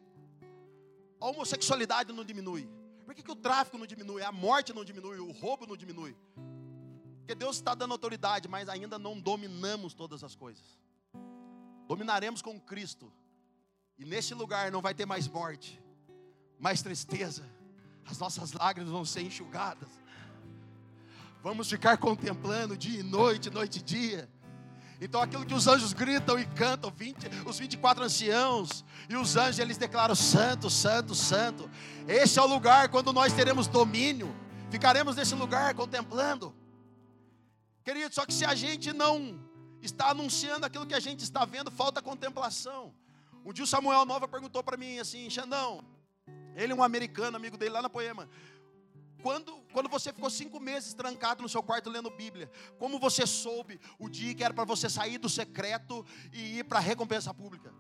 [1.22, 2.68] a homossexualidade não diminui?
[3.06, 4.24] Por que, que o tráfico não diminui?
[4.24, 5.20] A morte não diminui?
[5.20, 6.16] O roubo não diminui?
[7.20, 10.80] Porque Deus está dando autoridade, mas ainda não dominamos todas as coisas.
[11.88, 13.14] Dominaremos com Cristo.
[14.00, 15.80] E nesse lugar não vai ter mais morte,
[16.60, 17.48] mais tristeza.
[18.06, 19.90] As nossas lágrimas vão ser enxugadas.
[21.44, 24.30] Vamos ficar contemplando dia e noite, noite e dia
[25.04, 29.58] então aquilo que os anjos gritam e cantam, 20, os 24 anciãos, e os anjos
[29.58, 31.68] eles declaram santo, santo, santo.
[32.08, 34.34] Esse é o lugar quando nós teremos domínio.
[34.70, 36.56] Ficaremos nesse lugar contemplando.
[37.84, 39.40] Querido, só que se a gente não
[39.82, 42.94] está anunciando aquilo que a gente está vendo, falta contemplação.
[43.44, 45.84] Um dia o Samuel Nova perguntou para mim assim, Xandão,
[46.56, 48.30] ele é um americano, amigo dele lá na Poema.
[49.22, 53.80] Quando, quando você ficou cinco meses trancado no seu quarto lendo Bíblia, como você soube
[54.00, 57.74] o dia que era para você sair do secreto e ir para a recompensa pública?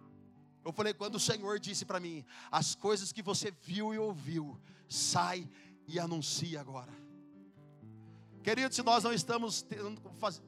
[0.63, 4.59] Eu falei, quando o Senhor disse para mim, as coisas que você viu e ouviu,
[4.87, 5.49] sai
[5.87, 6.93] e anuncie agora.
[8.43, 9.65] Querido, se nós não estamos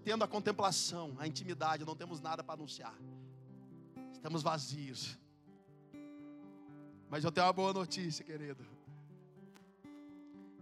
[0.03, 2.95] tendo a contemplação, a intimidade, não temos nada para anunciar,
[4.11, 5.17] estamos vazios.
[7.09, 8.72] Mas eu tenho uma boa notícia, querido.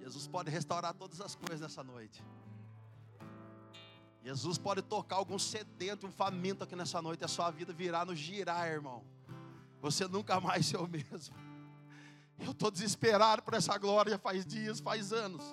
[0.02, 2.24] Jesus pode restaurar todas as coisas nessa noite.
[4.24, 8.16] Jesus pode tocar algum sedento, um faminto aqui nessa noite, a sua vida virar no
[8.16, 9.04] girar, irmão.
[9.80, 11.36] Você nunca mais ser o mesmo.
[12.40, 15.44] Eu estou desesperado por essa glória faz dias, faz anos.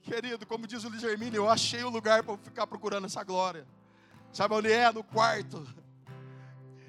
[0.00, 3.66] Querido, como diz o Luiz Hermínio, eu achei o lugar para ficar procurando essa glória.
[4.32, 4.90] Sabe onde é?
[4.90, 5.66] No quarto.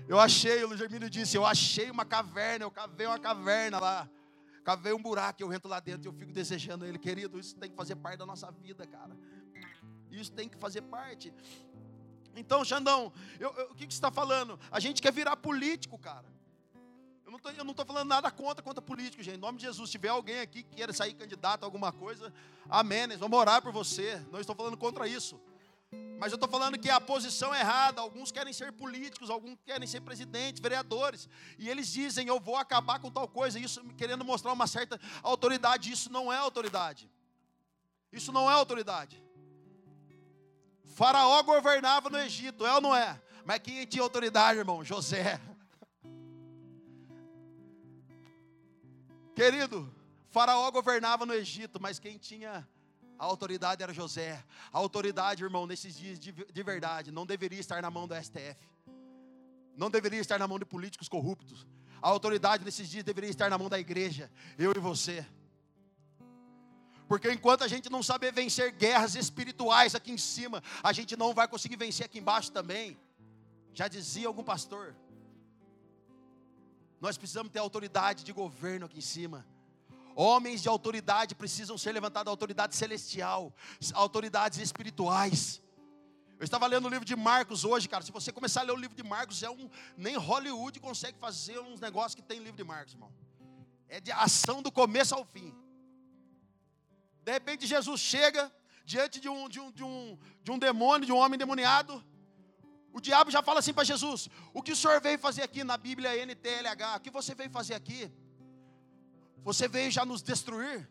[0.07, 4.09] Eu achei, o Luiz Hermínio disse, eu achei uma caverna, eu cavei uma caverna lá.
[4.63, 6.98] Cavei um buraco, eu entro lá dentro e eu fico desejando ele.
[6.98, 9.15] Querido, isso tem que fazer parte da nossa vida, cara.
[10.12, 11.34] Isso tem que fazer parte.
[12.36, 14.60] Então, Xandão, eu, eu, o que, que você está falando?
[14.72, 16.26] A gente quer virar político, cara.
[17.26, 19.36] Eu não estou falando nada contra, contra político, gente.
[19.38, 22.34] Em nome de Jesus, se tiver alguém aqui que queira sair candidato a alguma coisa,
[22.67, 23.06] amém.
[23.06, 24.19] Nós vamos orar por você.
[24.32, 25.39] Não estou falando contra isso.
[26.19, 28.02] Mas eu estou falando que a posição é errada.
[28.02, 31.30] Alguns querem ser políticos, alguns querem ser presidentes, vereadores.
[31.58, 33.58] E eles dizem, eu vou acabar com tal coisa.
[33.58, 35.89] Isso querendo mostrar uma certa autoridade.
[35.91, 37.10] Isso não é autoridade.
[38.12, 39.23] Isso não é autoridade.
[40.84, 43.21] Faraó governava no Egito, é ou não é?
[43.45, 44.84] Mas quem tinha autoridade, irmão?
[44.84, 45.39] José.
[49.34, 49.89] Querido,
[50.28, 52.67] Faraó governava no Egito, mas quem tinha
[53.19, 54.41] a autoridade era José.
[54.71, 58.58] A autoridade, irmão, nesses dias de, de verdade, não deveria estar na mão do STF.
[59.75, 61.67] Não deveria estar na mão de políticos corruptos.
[62.01, 65.25] A autoridade nesses dias deveria estar na mão da igreja, eu e você.
[67.10, 71.34] Porque enquanto a gente não saber vencer guerras espirituais aqui em cima, a gente não
[71.34, 72.97] vai conseguir vencer aqui embaixo também.
[73.73, 74.95] Já dizia algum pastor.
[77.01, 79.45] Nós precisamos ter autoridade de governo aqui em cima.
[80.21, 83.55] Homens de autoridade precisam ser levantados, autoridade celestial,
[83.93, 85.62] autoridades espirituais.
[86.38, 88.03] Eu estava lendo o livro de Marcos hoje, cara.
[88.03, 91.58] Se você começar a ler o livro de Marcos, é um nem Hollywood consegue fazer
[91.60, 93.13] uns negócios que tem livro de Marcos, irmão.
[93.88, 95.55] É de ação do começo ao fim.
[97.23, 98.53] De repente Jesus chega
[98.84, 102.03] diante de um, de um, de um, de um demônio, de um homem demoniado.
[102.91, 105.77] O diabo já fala assim para Jesus: O que o senhor veio fazer aqui na
[105.77, 106.97] Bíblia NTLH?
[106.97, 108.12] O que você veio fazer aqui?
[109.43, 110.89] Você veio já nos destruir?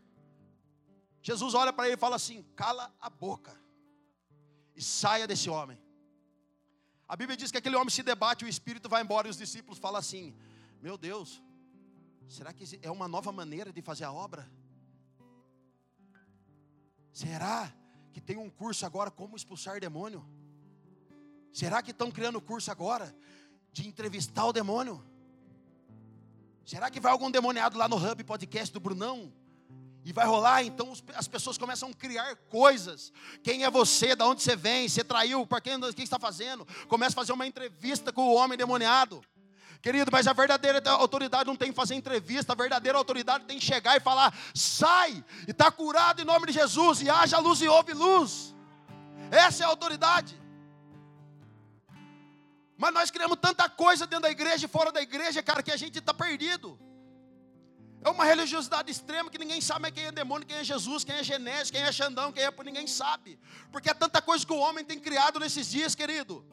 [1.22, 3.54] Jesus olha para ele e fala assim: Cala a boca
[4.74, 5.78] e saia desse homem.
[7.06, 9.78] A Bíblia diz que aquele homem se debate, o espírito vai embora e os discípulos
[9.78, 10.36] falam assim:
[10.80, 11.42] Meu Deus,
[12.28, 14.48] será que é uma nova maneira de fazer a obra?
[17.12, 17.72] Será
[18.12, 20.24] que tem um curso agora como expulsar demônio?
[21.52, 23.14] Será que estão criando curso agora
[23.72, 25.04] de entrevistar o demônio?
[26.68, 29.32] Será que vai algum demoniado lá no Hub Podcast do Brunão?
[30.04, 33.10] E vai rolar, então as pessoas começam a criar coisas.
[33.42, 34.14] Quem é você?
[34.14, 34.86] Da onde você vem?
[34.86, 35.46] Você traiu?
[35.46, 36.68] Para quem, o que está fazendo?
[36.86, 39.24] Começa a fazer uma entrevista com o homem demoniado.
[39.80, 43.64] Querido, mas a verdadeira autoridade não tem que fazer entrevista, a verdadeira autoridade tem que
[43.64, 47.68] chegar e falar: sai, e está curado em nome de Jesus, e haja luz e
[47.68, 48.54] houve luz.
[49.30, 50.38] Essa é a autoridade.
[52.78, 55.76] Mas nós criamos tanta coisa dentro da igreja e fora da igreja, cara, que a
[55.76, 56.78] gente está perdido.
[58.04, 61.24] É uma religiosidade extrema que ninguém sabe quem é demônio, quem é Jesus, quem é
[61.24, 62.52] Genésio, quem é Xandão, quem é.
[62.64, 63.36] Ninguém sabe.
[63.72, 66.46] Porque é tanta coisa que o homem tem criado nesses dias, querido.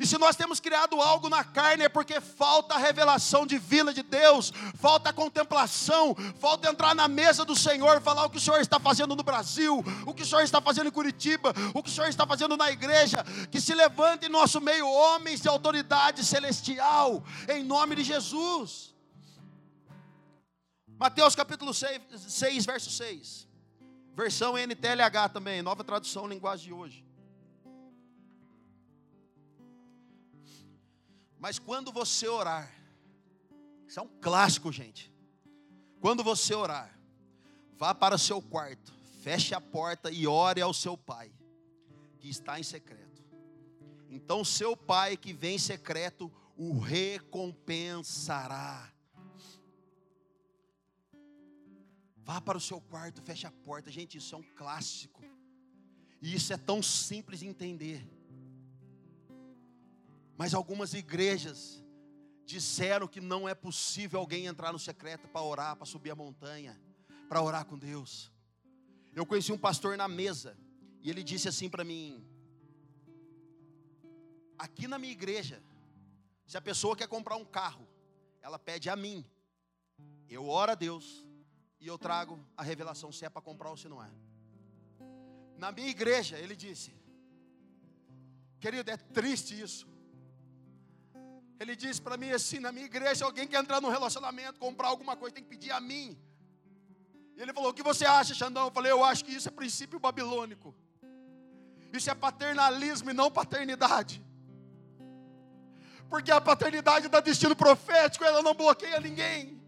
[0.00, 4.02] E se nós temos criado algo na carne, é porque falta a revelação divina de
[4.02, 8.62] Deus, falta a contemplação, falta entrar na mesa do Senhor falar o que o Senhor
[8.62, 11.92] está fazendo no Brasil, o que o Senhor está fazendo em Curitiba, o que o
[11.92, 13.22] Senhor está fazendo na igreja.
[13.50, 18.94] Que se levante em nosso meio homens de autoridade celestial, em nome de Jesus.
[20.98, 23.46] Mateus capítulo 6, 6 verso 6.
[24.14, 27.09] Versão NTLH também, nova tradução, linguagem de hoje.
[31.40, 32.70] Mas quando você orar,
[33.88, 35.10] isso é um clássico, gente.
[35.98, 36.94] Quando você orar,
[37.78, 41.32] vá para o seu quarto, feche a porta e ore ao seu pai,
[42.18, 43.24] que está em secreto.
[44.10, 48.92] Então, seu pai que vem em secreto o recompensará.
[52.18, 53.90] Vá para o seu quarto, feche a porta.
[53.90, 55.22] Gente, isso é um clássico.
[56.20, 58.06] E isso é tão simples de entender.
[60.40, 61.84] Mas algumas igrejas
[62.46, 66.80] disseram que não é possível alguém entrar no secreto para orar, para subir a montanha,
[67.28, 68.32] para orar com Deus.
[69.12, 70.56] Eu conheci um pastor na mesa
[71.02, 72.26] e ele disse assim para mim:
[74.58, 75.62] Aqui na minha igreja,
[76.46, 77.86] se a pessoa quer comprar um carro,
[78.40, 79.22] ela pede a mim.
[80.26, 81.22] Eu oro a Deus,
[81.78, 84.10] e eu trago a revelação se é para comprar ou se não é.
[85.58, 86.94] Na minha igreja, ele disse,
[88.58, 89.89] querido, é triste isso.
[91.60, 95.14] Ele disse para mim assim: na minha igreja, alguém quer entrar num relacionamento, comprar alguma
[95.14, 96.18] coisa, tem que pedir a mim.
[97.36, 98.64] E ele falou: O que você acha, Xandão?
[98.64, 100.74] Eu falei: Eu acho que isso é princípio babilônico.
[101.92, 104.24] Isso é paternalismo e não paternidade.
[106.08, 109.60] Porque a paternidade dá destino profético, ela não bloqueia ninguém.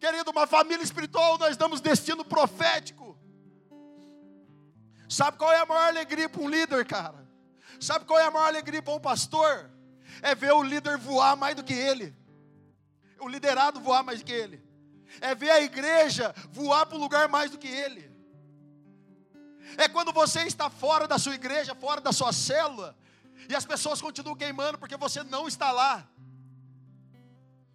[0.00, 3.16] Querido, uma família espiritual, nós damos destino profético.
[5.08, 7.24] Sabe qual é a maior alegria para um líder, cara?
[7.78, 9.70] Sabe qual é a maior alegria para um pastor?
[10.22, 12.14] É ver o líder voar mais do que ele,
[13.20, 14.62] o liderado voar mais do que ele,
[15.20, 18.12] é ver a igreja voar para um lugar mais do que ele.
[19.76, 22.96] É quando você está fora da sua igreja, fora da sua célula,
[23.48, 26.08] e as pessoas continuam queimando porque você não está lá.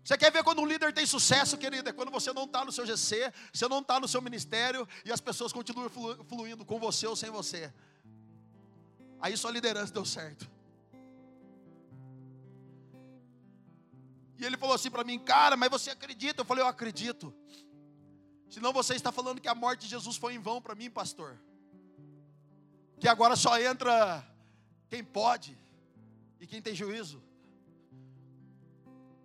[0.04, 1.90] Você quer ver quando um líder tem sucesso, querido?
[1.90, 5.12] É quando você não está no seu GC, você não está no seu ministério e
[5.12, 5.90] as pessoas continuam
[6.28, 7.72] fluindo com você ou sem você.
[9.22, 10.50] Aí sua liderança deu certo.
[14.40, 16.42] E ele falou assim para mim, cara, mas você acredita?
[16.42, 17.34] Eu falei, eu acredito.
[18.50, 21.38] Senão você está falando que a morte de Jesus foi em vão para mim, pastor
[23.00, 24.24] que agora só entra
[24.90, 25.58] quem pode
[26.40, 27.24] e quem tem juízo.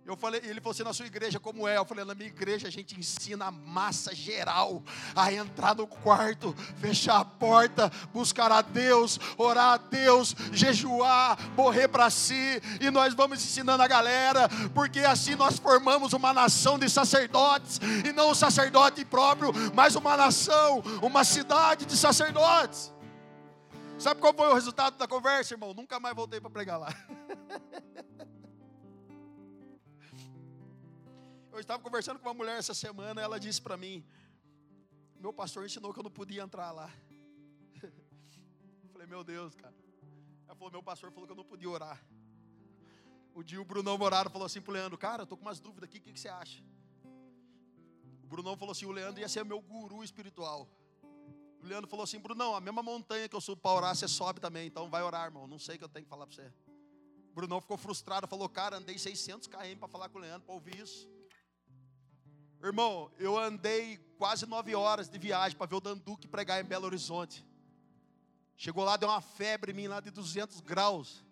[0.05, 1.77] Eu falei, ele falou assim, na sua igreja como é?
[1.77, 4.83] Eu falei, na minha igreja a gente ensina a massa geral
[5.15, 11.87] a entrar no quarto, fechar a porta, buscar a Deus, orar a Deus, jejuar, morrer
[11.87, 16.87] para si, e nós vamos ensinando a galera, porque assim nós formamos uma nação de
[16.87, 22.93] sacerdotes, e não um sacerdote próprio, mas uma nação, uma cidade de sacerdotes.
[23.97, 25.73] Sabe qual foi o resultado da conversa, irmão?
[25.73, 26.93] Nunca mais voltei para pregar lá.
[31.55, 34.05] Eu estava conversando com uma mulher essa semana, ela disse para mim:
[35.17, 36.91] Meu pastor ensinou que eu não podia entrar lá.
[37.81, 39.73] Eu falei, meu Deus, cara.
[40.45, 42.05] Ela falou: Meu pastor falou que eu não podia orar.
[43.33, 45.87] O dia o Brunão Morado falou assim pro Leandro: Cara, eu tô com umas dúvidas
[45.87, 46.61] aqui, o que, que você acha?
[48.21, 50.67] O Brunão falou assim: O Leandro ia ser meu guru espiritual.
[51.61, 54.41] O Leandro falou assim: Brunão, a mesma montanha que eu subo para orar, você sobe
[54.41, 55.47] também, então vai orar, irmão.
[55.47, 56.53] Não sei o que eu tenho que falar para você.
[57.31, 60.53] O Brunão ficou frustrado, falou: Cara, andei 600 km para falar com o Leandro, para
[60.53, 61.14] ouvir isso.
[62.65, 66.87] Irmão, eu andei quase nove horas de viagem para ver o Danduque pregar em Belo
[66.87, 67.45] Horizonte.
[68.57, 71.23] Chegou lá, deu uma febre em mim lá de 200 graus.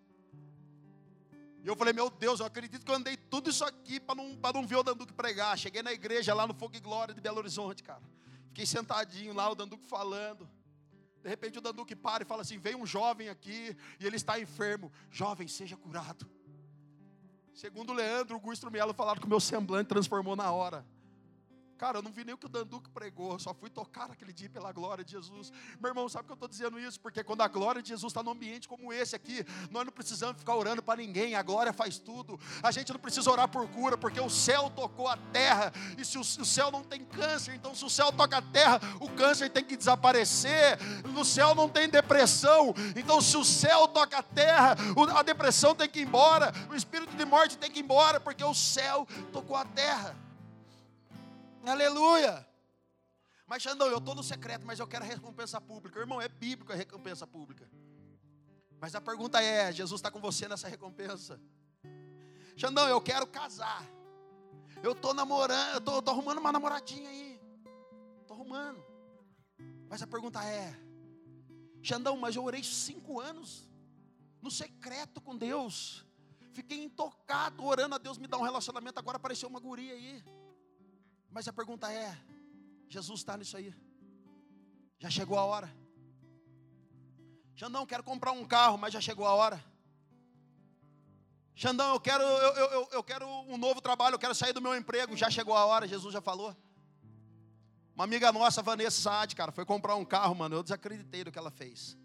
[1.63, 4.38] E eu falei, meu Deus, eu acredito que eu andei tudo isso aqui para não,
[4.54, 5.58] não ver o Danduque pregar.
[5.58, 8.04] Cheguei na igreja lá no Fogo e Glória de Belo Horizonte, cara.
[8.50, 10.48] Fiquei sentadinho lá, o Danduque falando.
[11.24, 14.39] De repente o Danduque para e fala assim: vem um jovem aqui e ele está
[14.39, 14.91] enfermo.
[15.10, 16.30] Jovem, seja curado.
[17.54, 20.86] Segundo o Leandro, o Gusto Mielo falaram que o meu semblante transformou na hora.
[21.84, 24.50] Cara, eu não vi nem o que o Danduque pregou, só fui tocar aquele dia
[24.50, 25.52] pela glória de Jesus.
[25.82, 26.98] Meu irmão, sabe que eu estou dizendo isso?
[26.98, 30.38] Porque quando a glória de Jesus está num ambiente como esse aqui, nós não precisamos
[30.38, 32.39] ficar orando para ninguém, a glória faz tudo.
[32.63, 36.17] A gente não precisa orar por cura, porque o céu tocou a terra, e se
[36.17, 39.50] o, o céu não tem câncer, então se o céu toca a terra, o câncer
[39.50, 40.80] tem que desaparecer.
[41.10, 44.78] No céu não tem depressão, então se o céu toca a terra,
[45.17, 48.41] a depressão tem que ir embora, o espírito de morte tem que ir embora, porque
[48.41, 50.23] o céu tocou a terra.
[51.65, 52.45] Aleluia.
[53.45, 55.99] Mas Xandão, eu estou no secreto, mas eu quero recompensa pública.
[55.99, 57.69] Irmão, é bíblico a recompensa pública.
[58.80, 61.39] Mas a pergunta é: Jesus está com você nessa recompensa?
[62.58, 63.84] Xandão, eu quero casar.
[64.82, 67.39] Eu estou namorando, eu estou arrumando uma namoradinha aí.
[68.21, 68.84] Estou arrumando.
[69.88, 70.78] Mas a pergunta é:
[71.82, 73.69] Xandão, mas eu orei cinco anos
[74.41, 76.06] no secreto com Deus.
[76.52, 78.99] Fiquei intocado orando a Deus me dar um relacionamento.
[78.99, 80.23] Agora apareceu uma guria aí.
[81.34, 82.15] Mas a pergunta é:
[82.88, 83.74] Jesus está nisso aí?
[85.00, 85.76] Já chegou a hora?
[87.56, 89.63] Xandão, quero comprar um carro, mas já chegou a hora.
[91.56, 94.76] Xandão, eu quero, eu, eu, eu quero um novo trabalho, eu quero sair do meu
[94.76, 96.55] emprego, já chegou a hora, Jesus já falou.
[97.95, 100.55] Uma amiga nossa, Vanessa Saad, cara, foi comprar um carro, mano.
[100.55, 101.97] Eu desacreditei do que ela fez.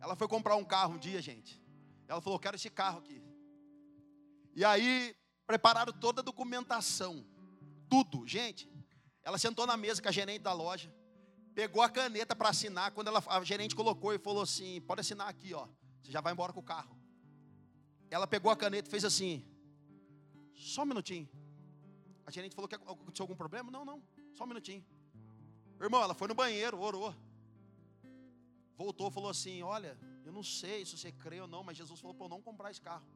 [0.00, 1.62] Ela foi comprar um carro um dia, gente.
[2.08, 3.22] Ela falou: quero esse carro aqui.
[4.54, 5.14] E aí,
[5.46, 7.24] prepararam toda a documentação
[7.92, 8.26] tudo.
[8.26, 8.66] Gente,
[9.22, 10.90] ela sentou na mesa com a gerente da loja,
[11.54, 12.90] pegou a caneta para assinar.
[12.92, 15.68] Quando ela, a gerente colocou e falou assim: pode assinar aqui, ó.
[16.02, 16.96] Você já vai embora com o carro.
[18.10, 19.44] Ela pegou a caneta e fez assim:
[20.54, 21.28] só um minutinho.
[22.24, 23.70] A gerente falou que aconteceu algum problema?
[23.70, 24.82] Não, não, só um minutinho.
[25.78, 27.14] Irmão, ela foi no banheiro, orou.
[28.74, 32.14] Voltou, falou assim: Olha, eu não sei se você crê ou não, mas Jesus falou
[32.14, 33.06] para eu não comprar esse carro.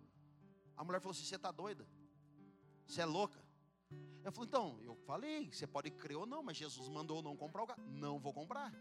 [0.76, 1.88] A mulher falou assim: Você está doida?
[2.86, 3.45] Você é louca?
[4.26, 7.62] Eu falei, então, eu falei, você pode crer ou não, mas Jesus mandou não comprar
[7.62, 7.80] o gado.
[7.86, 8.74] Não vou comprar.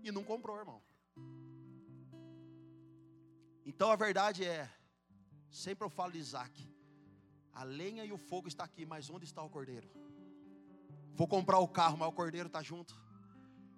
[0.00, 0.80] E não comprou, irmão.
[3.66, 4.70] Então a verdade é,
[5.50, 6.72] sempre eu falo de Isaac,
[7.52, 9.90] a lenha e o fogo está aqui, mas onde está o cordeiro?
[11.16, 12.96] Vou comprar o carro, mas o cordeiro está junto.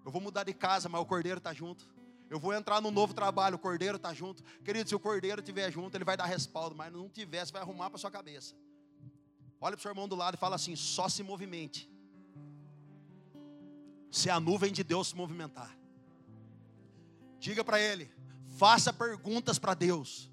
[0.04, 1.88] Eu vou mudar de casa, mas o cordeiro está junto.
[2.28, 4.44] Eu vou entrar no novo trabalho, o cordeiro está junto.
[4.62, 7.62] Querido, se o cordeiro estiver junto, ele vai dar respaldo, mas não tiver, você vai
[7.62, 8.54] arrumar para sua cabeça.
[9.64, 11.90] Olha para o seu irmão do lado e fala assim: só se movimente.
[14.10, 15.74] Se a nuvem de Deus se movimentar.
[17.38, 18.12] Diga para ele:
[18.58, 20.30] faça perguntas para Deus.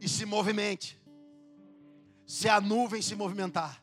[0.00, 1.02] E se movimente.
[2.24, 3.82] Se a nuvem se movimentar.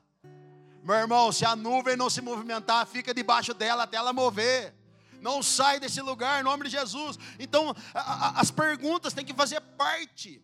[0.81, 4.73] Meu irmão, se a nuvem não se movimentar, fica debaixo dela até ela mover.
[5.19, 7.19] Não sai desse lugar em nome de Jesus.
[7.37, 10.41] Então, a, a, as perguntas têm que fazer parte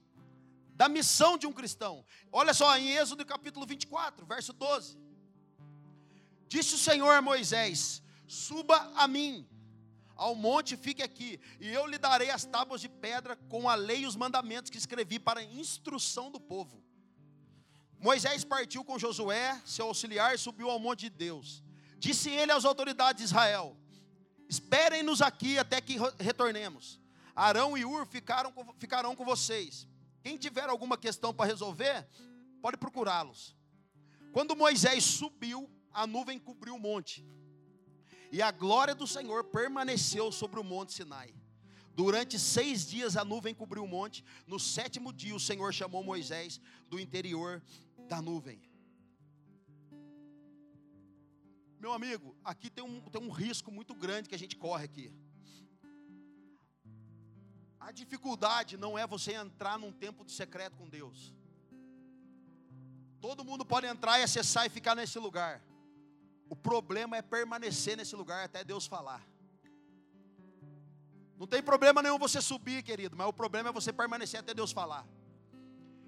[0.81, 2.03] da missão de um cristão.
[2.31, 4.97] Olha só, em Êxodo capítulo 24, verso 12.
[6.47, 9.47] Disse o Senhor a Moisés: Suba a mim
[10.15, 14.01] ao monte, fique aqui, e eu lhe darei as tábuas de pedra com a lei
[14.01, 16.83] e os mandamentos que escrevi para instrução do povo.
[17.99, 21.63] Moisés partiu com Josué, seu auxiliar, e subiu ao monte de Deus.
[21.99, 23.77] Disse ele às autoridades de Israel:
[24.49, 26.99] Esperem-nos aqui até que retornemos.
[27.35, 29.90] Arão e Ur ficaram, ficarão com vocês.
[30.21, 32.07] Quem tiver alguma questão para resolver,
[32.61, 33.55] pode procurá-los.
[34.31, 37.25] Quando Moisés subiu, a nuvem cobriu o monte.
[38.31, 41.33] E a glória do Senhor permaneceu sobre o monte Sinai.
[41.93, 44.23] Durante seis dias a nuvem cobriu o monte.
[44.47, 47.61] No sétimo dia o Senhor chamou Moisés do interior
[48.07, 48.61] da nuvem.
[51.79, 55.11] Meu amigo, aqui tem um, tem um risco muito grande que a gente corre aqui.
[57.81, 61.33] A dificuldade não é você entrar num tempo de secreto com Deus.
[63.19, 65.61] Todo mundo pode entrar e acessar e ficar nesse lugar.
[66.47, 69.21] O problema é permanecer nesse lugar até Deus falar.
[71.39, 74.71] Não tem problema nenhum você subir, querido, mas o problema é você permanecer até Deus
[74.71, 75.07] falar.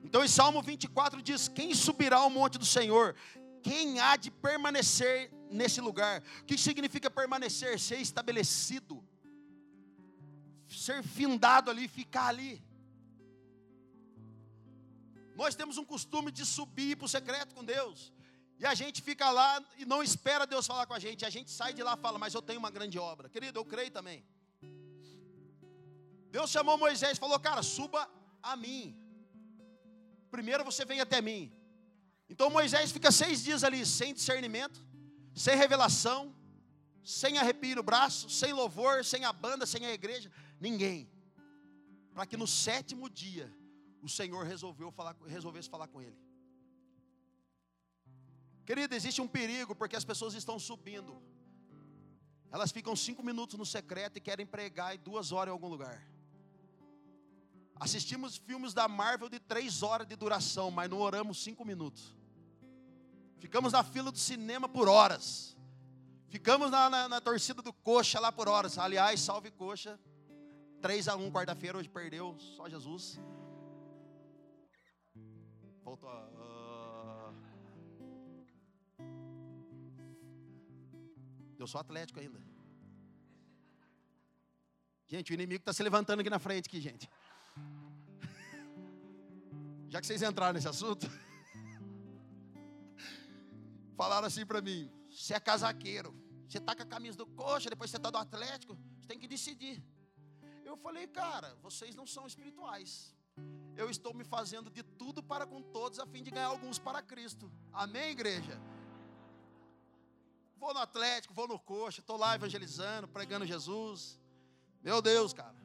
[0.04, 3.16] Então em Salmo 24 diz: Quem subirá ao monte do Senhor?
[3.64, 6.22] Quem há de permanecer nesse lugar?
[6.42, 7.80] O que significa permanecer?
[7.80, 9.04] Ser estabelecido,
[10.88, 12.54] ser findado ali, ficar ali.
[15.42, 18.12] Nós temos um costume de subir para o secreto com Deus.
[18.60, 21.26] E a gente fica lá e não espera Deus falar com a gente.
[21.26, 23.30] A gente sai de lá e fala, mas eu tenho uma grande obra.
[23.30, 24.24] Querido, eu creio também.
[26.36, 28.08] Deus chamou Moisés e falou, cara, suba
[28.42, 29.04] a mim
[30.34, 31.54] primeiro você vem até mim.
[32.28, 34.84] Então Moisés fica seis dias ali sem discernimento,
[35.36, 36.36] sem revelação,
[37.04, 41.10] sem arrepio no braço, sem louvor, sem a banda, sem a igreja, ninguém.
[42.14, 43.52] Para que no sétimo dia
[44.02, 46.18] o Senhor resolveu falar, resolvesse falar com ele.
[48.66, 51.22] Querido, existe um perigo porque as pessoas estão subindo.
[52.52, 56.08] Elas ficam cinco minutos no secreto e querem pregar em duas horas em algum lugar.
[57.76, 62.16] Assistimos filmes da Marvel de três horas de duração, mas não oramos cinco minutos.
[63.40, 65.58] Ficamos na fila do cinema por horas.
[66.30, 68.78] Ficamos na, na, na torcida do Coxa lá por horas.
[68.78, 70.00] Aliás, salve Coxa.
[70.84, 73.18] 3 a 1 quarta-feira, hoje perdeu, só Jesus.
[75.82, 76.10] Voltou.
[76.10, 77.34] Uh...
[81.58, 82.38] Eu sou atlético ainda.
[85.08, 87.10] Gente, o inimigo está se levantando aqui na frente, aqui, gente.
[89.88, 91.10] Já que vocês entraram nesse assunto,
[93.96, 96.14] falaram assim para mim: você é casaqueiro,
[96.46, 99.30] você está com a camisa do coxa, depois você está do Atlético, você tem que
[99.30, 99.82] decidir.
[100.66, 103.16] Eu falei, cara, vocês não são espirituais.
[103.76, 107.02] Eu estou me fazendo de tudo para com todos, a fim de ganhar alguns para
[107.02, 107.52] Cristo.
[107.72, 108.60] Amém, igreja?
[110.58, 114.20] Vou no Atlético, vou no coxa, estou lá evangelizando, pregando Jesus.
[114.82, 115.56] Meu Deus, cara,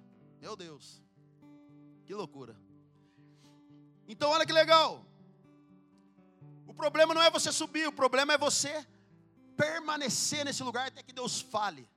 [0.40, 1.02] meu Deus,
[2.06, 2.56] que loucura.
[4.08, 5.04] Então, olha que legal.
[6.66, 8.86] O problema não é você subir, o problema é você
[9.56, 11.88] permanecer nesse lugar até que Deus fale.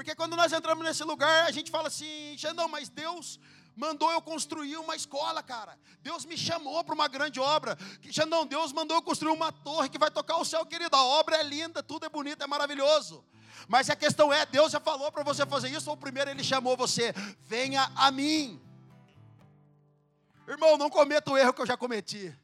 [0.00, 3.38] Porque quando nós entramos nesse lugar, a gente fala assim: não, mas Deus
[3.76, 5.78] mandou eu construir uma escola, cara.
[6.00, 7.76] Deus me chamou para uma grande obra.
[8.26, 10.96] não, Deus mandou eu construir uma torre que vai tocar o céu, querido.
[10.96, 13.22] A obra é linda, tudo é bonito, é maravilhoso.
[13.68, 16.78] Mas a questão é: Deus já falou para você fazer isso, ou primeiro Ele chamou
[16.78, 18.58] você, venha a mim.
[20.48, 22.34] Irmão, não cometa o erro que eu já cometi.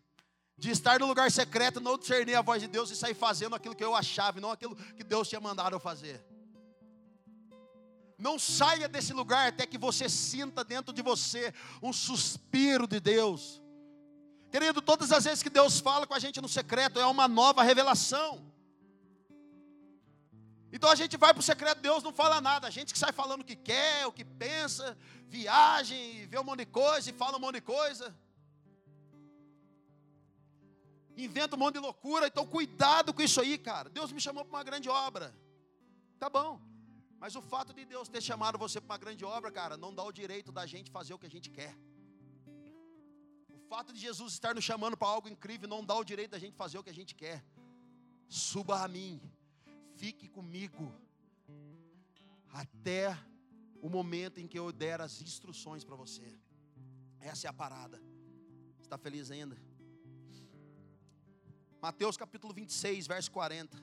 [0.59, 3.75] De estar no lugar secreto, não discernir a voz de Deus e sair fazendo aquilo
[3.75, 6.23] que eu achava, e não aquilo que Deus tinha mandado eu fazer.
[8.19, 11.53] Não saia desse lugar até que você sinta dentro de você
[11.83, 13.63] um suspiro de Deus.
[14.51, 17.63] Querido, todas as vezes que Deus fala com a gente no secreto, é uma nova
[17.63, 18.53] revelação.
[20.73, 22.67] Então a gente vai para o secreto, Deus não fala nada.
[22.67, 24.97] A gente que sai falando o que quer, o que pensa,
[25.27, 28.17] viagem, vê um monte de coisa e fala um monte de coisa.
[31.17, 32.27] Inventa um monte de loucura.
[32.27, 33.89] Então cuidado com isso aí, cara.
[33.89, 35.35] Deus me chamou para uma grande obra.
[36.19, 36.61] Tá bom.
[37.19, 40.05] Mas o fato de Deus ter chamado você para uma grande obra, cara, não dá
[40.05, 41.75] o direito da gente fazer o que a gente quer.
[43.49, 46.39] O fato de Jesus estar nos chamando para algo incrível não dá o direito da
[46.39, 47.45] gente fazer o que a gente quer.
[48.29, 49.21] Suba a mim
[49.97, 50.95] fique comigo
[52.53, 53.19] até
[53.81, 56.27] o momento em que eu der as instruções para você.
[57.21, 58.01] Essa é a parada.
[58.81, 59.57] Está feliz ainda?
[61.81, 63.77] Mateus capítulo 26, verso 40.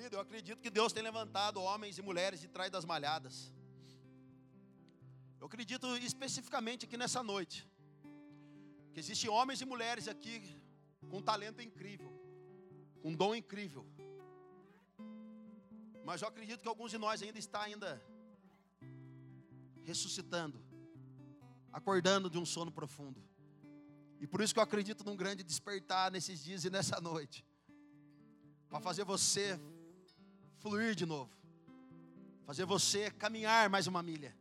[0.00, 3.52] Querido, eu acredito que Deus tem levantado homens e mulheres de trás das malhadas.
[5.38, 7.68] Eu acredito especificamente aqui nessa noite
[8.94, 10.58] que existem homens e mulheres aqui
[11.10, 12.10] com talento incrível,
[13.02, 13.86] com dom incrível.
[16.02, 18.02] Mas eu acredito que alguns de nós ainda está ainda
[19.82, 20.64] ressuscitando,
[21.70, 23.22] acordando de um sono profundo.
[24.18, 27.44] E por isso que eu acredito num grande despertar nesses dias e nessa noite.
[28.70, 29.60] Para fazer você
[30.60, 31.30] fluir de novo.
[32.46, 34.36] Fazer você caminhar mais uma milha.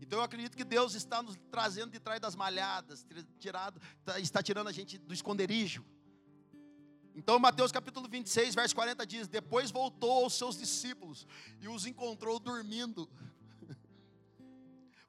[0.00, 3.06] Então eu acredito que Deus está nos trazendo de trás das malhadas,
[3.38, 5.84] tirado, tá, está tirando a gente do esconderijo.
[7.14, 11.26] Então Mateus capítulo 26, verso 40 diz: Depois voltou aos seus discípulos
[11.60, 13.08] e os encontrou dormindo.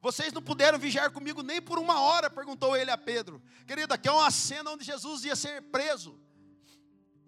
[0.00, 3.42] Vocês não puderam vigiar comigo nem por uma hora, perguntou ele a Pedro.
[3.66, 6.18] Querido, aqui é uma cena onde Jesus ia ser preso.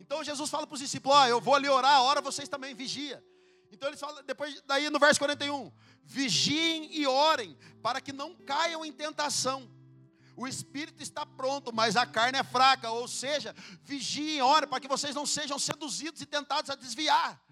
[0.07, 2.75] Então Jesus fala para os discípulos: oh, eu vou ali orar, a hora vocês também
[2.75, 3.23] vigia.
[3.73, 5.73] Então ele fala, depois, daí no verso 41,
[6.05, 9.69] vigiem e orem, para que não caiam em tentação.
[10.37, 12.91] O espírito está pronto, mas a carne é fraca.
[12.91, 17.43] Ou seja, vigiem orem, para que vocês não sejam seduzidos e tentados a desviar.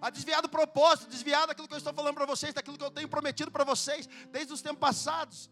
[0.00, 2.90] A desviar do propósito, desviar daquilo que eu estou falando para vocês, daquilo que eu
[2.90, 5.48] tenho prometido para vocês, desde os tempos passados.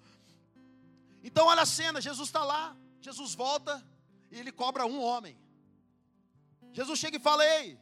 [1.23, 3.83] Então, olha a cena: Jesus está lá, Jesus volta
[4.31, 5.39] e ele cobra um homem.
[6.73, 7.79] Jesus chega e fala: Ei,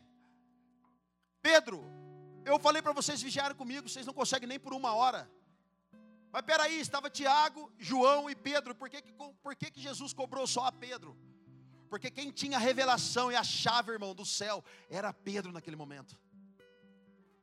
[1.40, 1.84] Pedro,
[2.44, 5.30] eu falei para vocês vigiarem comigo, vocês não conseguem nem por uma hora.
[6.32, 8.74] Mas peraí, estava Tiago, João e Pedro.
[8.74, 11.18] Por que, que, por que, que Jesus cobrou só a Pedro?
[11.88, 16.16] Porque quem tinha a revelação e a chave, irmão, do céu, era Pedro naquele momento.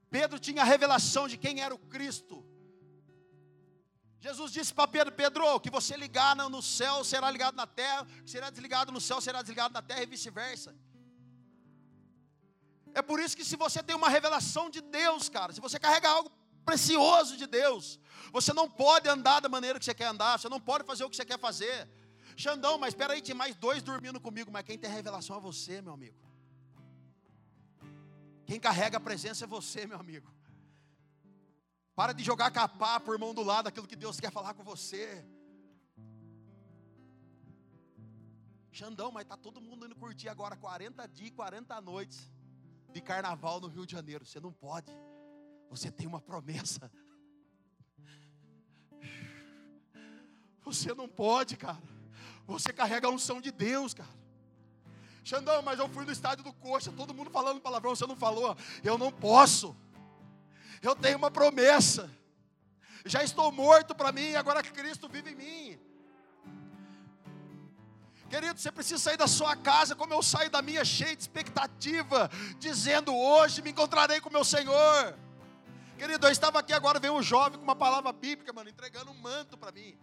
[0.09, 2.45] Pedro tinha a revelação de quem era o Cristo.
[4.19, 8.31] Jesus disse para Pedro: Pedro, que você ligar no céu será ligado na terra, que
[8.31, 10.73] será desligado no céu será desligado na terra e vice-versa.
[12.99, 16.09] É por isso que se você tem uma revelação de Deus, cara, se você carrega
[16.09, 16.31] algo
[16.65, 17.99] precioso de Deus,
[18.31, 21.09] você não pode andar da maneira que você quer andar, você não pode fazer o
[21.11, 21.87] que você quer fazer.
[22.35, 25.79] Xandão, mas espera aí, tem mais dois dormindo comigo, mas quem tem revelação é você,
[25.79, 26.17] meu amigo.
[28.47, 30.33] Quem carrega a presença é você, meu amigo.
[31.93, 35.23] Para de jogar capá por mão do lado aquilo que Deus quer falar com você.
[38.71, 42.36] Xandão, mas está todo mundo indo curtir agora 40 dias, 40 noites
[42.97, 44.25] de carnaval no Rio de Janeiro.
[44.25, 44.91] Você não pode.
[45.69, 46.91] Você tem uma promessa.
[50.63, 51.81] Você não pode, cara.
[52.47, 54.09] Você carrega a unção de Deus, cara.
[55.23, 58.57] Xandão, mas eu fui no estádio do Coxa, todo mundo falando palavrão, você não falou.
[58.83, 59.75] Eu não posso.
[60.81, 62.09] Eu tenho uma promessa.
[63.05, 65.79] Já estou morto para mim, agora que Cristo vive em mim.
[68.29, 72.29] Querido, você precisa sair da sua casa como eu saio da minha, cheio de expectativa,
[72.59, 75.17] dizendo: Hoje me encontrarei com meu Senhor.
[75.97, 79.15] Querido, eu estava aqui agora, veio um jovem com uma palavra bíblica, mano, entregando um
[79.15, 79.97] manto para mim.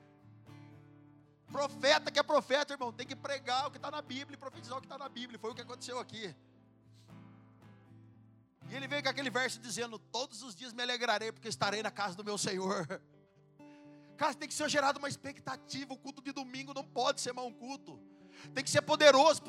[1.53, 4.79] Profeta que é profeta, irmão, tem que pregar o que está na Bíblia e profetizar
[4.79, 5.39] o que está na Bíblia.
[5.39, 6.35] Foi o que aconteceu aqui.
[8.70, 11.91] E ele veio com aquele verso dizendo: Todos os dias me alegrarei, porque estarei na
[11.91, 12.89] casa do meu Senhor.
[14.16, 15.93] Cara, tem que ser gerado uma expectativa.
[15.93, 18.01] O culto de domingo não pode ser mau culto.
[18.53, 19.43] Tem que ser poderoso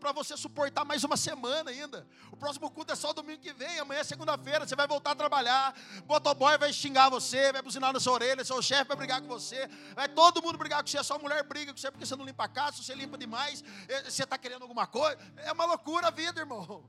[0.00, 2.06] para você suportar mais uma semana ainda.
[2.30, 5.14] O próximo culto é só domingo que vem, amanhã é segunda-feira, você vai voltar a
[5.14, 5.74] trabalhar.
[6.04, 9.28] O motoboy vai xingar você, vai buzinar na sua orelha, seu chefe vai brigar com
[9.28, 12.24] você, vai todo mundo brigar com você, sua mulher briga com você porque você não
[12.24, 15.18] limpa a casa, você limpa demais, eh, você está querendo alguma coisa.
[15.36, 16.88] É uma loucura a vida, irmão.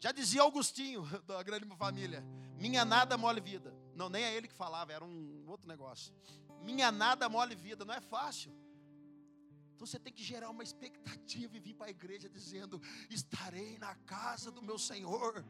[0.00, 2.24] Já dizia Augustinho, da grande família:
[2.56, 3.72] Minha nada mole vida.
[3.94, 6.14] Não, nem é ele que falava, era um outro negócio.
[6.62, 8.50] Minha nada mole vida, não é fácil.
[9.80, 12.78] Então você tem que gerar uma expectativa e vir para a igreja dizendo:
[13.08, 15.42] Estarei na casa do meu Senhor,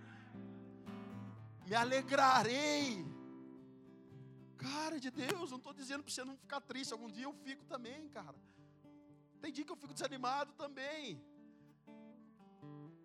[1.66, 3.05] me alegrarei.
[4.57, 6.93] Cara de Deus, não estou dizendo para você não ficar triste.
[6.93, 8.39] Algum dia eu fico também, cara.
[9.41, 11.20] Tem dia que eu fico desanimado também.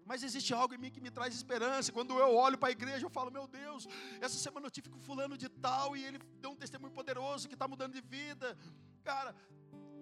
[0.05, 1.91] Mas existe algo em mim que me traz esperança.
[1.91, 3.87] Quando eu olho para a igreja, eu falo: Meu Deus,
[4.21, 7.55] essa semana eu tive com fulano de tal e ele deu um testemunho poderoso que
[7.55, 8.55] está mudando de vida.
[9.03, 9.35] Cara,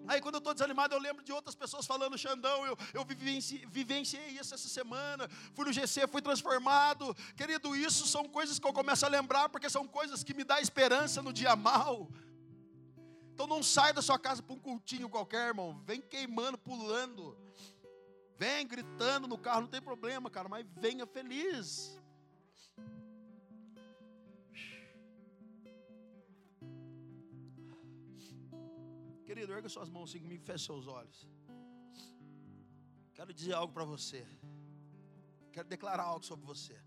[0.06, 3.64] Aí quando eu estou desanimado, eu lembro de outras pessoas falando, Xandão, eu, eu vivenciei,
[3.66, 7.14] vivenciei isso essa semana, fui no GC, fui transformado.
[7.36, 10.58] Querido, isso são coisas que eu começo a lembrar, porque são coisas que me dão
[10.58, 12.08] esperança no dia mal.
[13.32, 15.82] Então não sai da sua casa para um cultinho qualquer, irmão.
[15.84, 17.36] Vem queimando, pulando.
[18.36, 22.00] Vem gritando no carro, não tem problema, cara, mas venha feliz.
[29.34, 31.26] Querido, erga suas mãos assim comigo, feche seus olhos.
[33.14, 34.24] Quero dizer algo para você.
[35.50, 36.80] Quero declarar algo sobre você.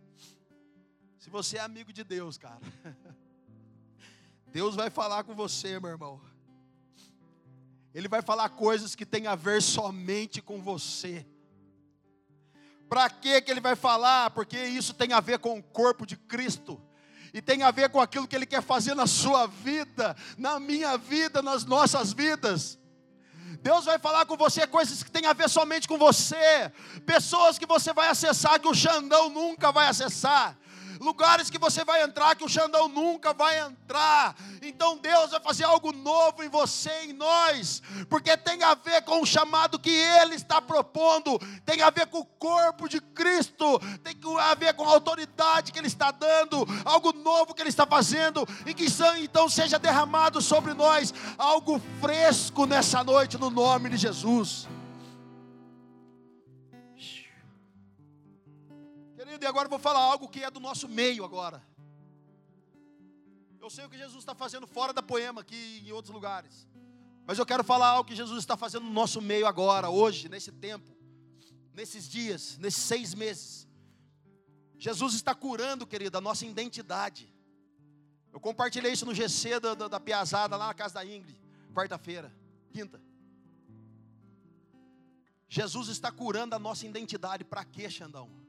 [1.19, 2.61] Se você é amigo de Deus, cara,
[4.47, 6.21] Deus vai falar com você, meu irmão.
[7.93, 11.27] Ele vai falar coisas que tem a ver somente com você.
[12.87, 14.29] Para que que ele vai falar?
[14.29, 16.81] Porque isso tem a ver com o corpo de Cristo
[17.34, 20.97] e tem a ver com aquilo que Ele quer fazer na sua vida, na minha
[20.97, 22.80] vida, nas nossas vidas.
[23.61, 26.71] Deus vai falar com você coisas que tem a ver somente com você,
[27.05, 30.57] pessoas que você vai acessar que o Xandão nunca vai acessar
[30.99, 34.35] lugares que você vai entrar que o Xandão nunca vai entrar.
[34.61, 39.21] Então Deus vai fazer algo novo em você, em nós, porque tem a ver com
[39.21, 44.15] o chamado que Ele está propondo, tem a ver com o corpo de Cristo, tem
[44.39, 48.47] a ver com a autoridade que Ele está dando, algo novo que Ele está fazendo,
[48.65, 48.87] e que
[49.19, 54.67] então seja derramado sobre nós algo fresco nessa noite, no nome de Jesus.
[59.38, 61.61] Querido, e agora eu vou falar algo que é do nosso meio agora.
[63.61, 66.67] Eu sei o que Jesus está fazendo fora da poema aqui em outros lugares.
[67.23, 70.51] Mas eu quero falar algo que Jesus está fazendo no nosso meio agora, hoje, nesse
[70.51, 70.89] tempo,
[71.73, 73.67] nesses dias, nesses seis meses.
[74.79, 77.31] Jesus está curando, querido, a nossa identidade.
[78.33, 81.39] Eu compartilhei isso no GC da, da, da Piazada, lá na casa da Ingrid,
[81.75, 82.33] quarta-feira,
[82.71, 82.99] quinta.
[85.47, 88.46] Jesus está curando a nossa identidade, para quê, Xandão?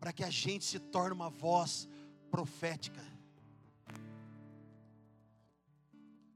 [0.00, 1.86] Para que a gente se torne uma voz
[2.30, 3.00] profética.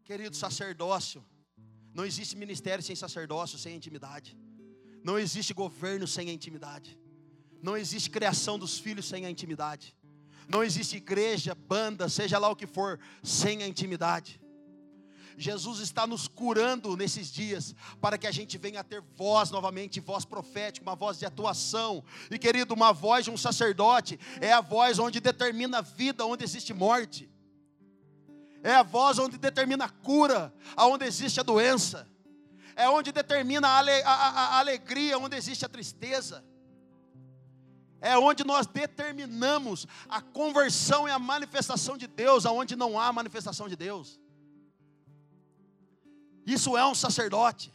[0.04, 1.24] Querido sacerdócio,
[1.94, 4.36] não existe ministério sem sacerdócio, sem intimidade.
[5.02, 6.98] Não existe governo sem a intimidade.
[7.62, 9.96] Não existe criação dos filhos sem a intimidade.
[10.46, 14.38] Não existe igreja, banda, seja lá o que for, sem a intimidade.
[15.37, 20.01] Jesus está nos curando nesses dias, para que a gente venha a ter voz novamente,
[20.01, 22.05] voz profética, uma voz de atuação.
[22.30, 26.45] E querido, uma voz de um sacerdote é a voz onde determina a vida, onde
[26.45, 27.30] existe morte.
[28.62, 32.09] É a voz onde determina a cura, aonde existe a doença.
[32.76, 36.45] É onde determina a, ale, a, a, a alegria, onde existe a tristeza
[38.05, 43.66] é onde nós determinamos a conversão e a manifestação de Deus, aonde não há manifestação
[43.66, 44.20] de Deus.
[46.47, 47.72] Isso é um sacerdote.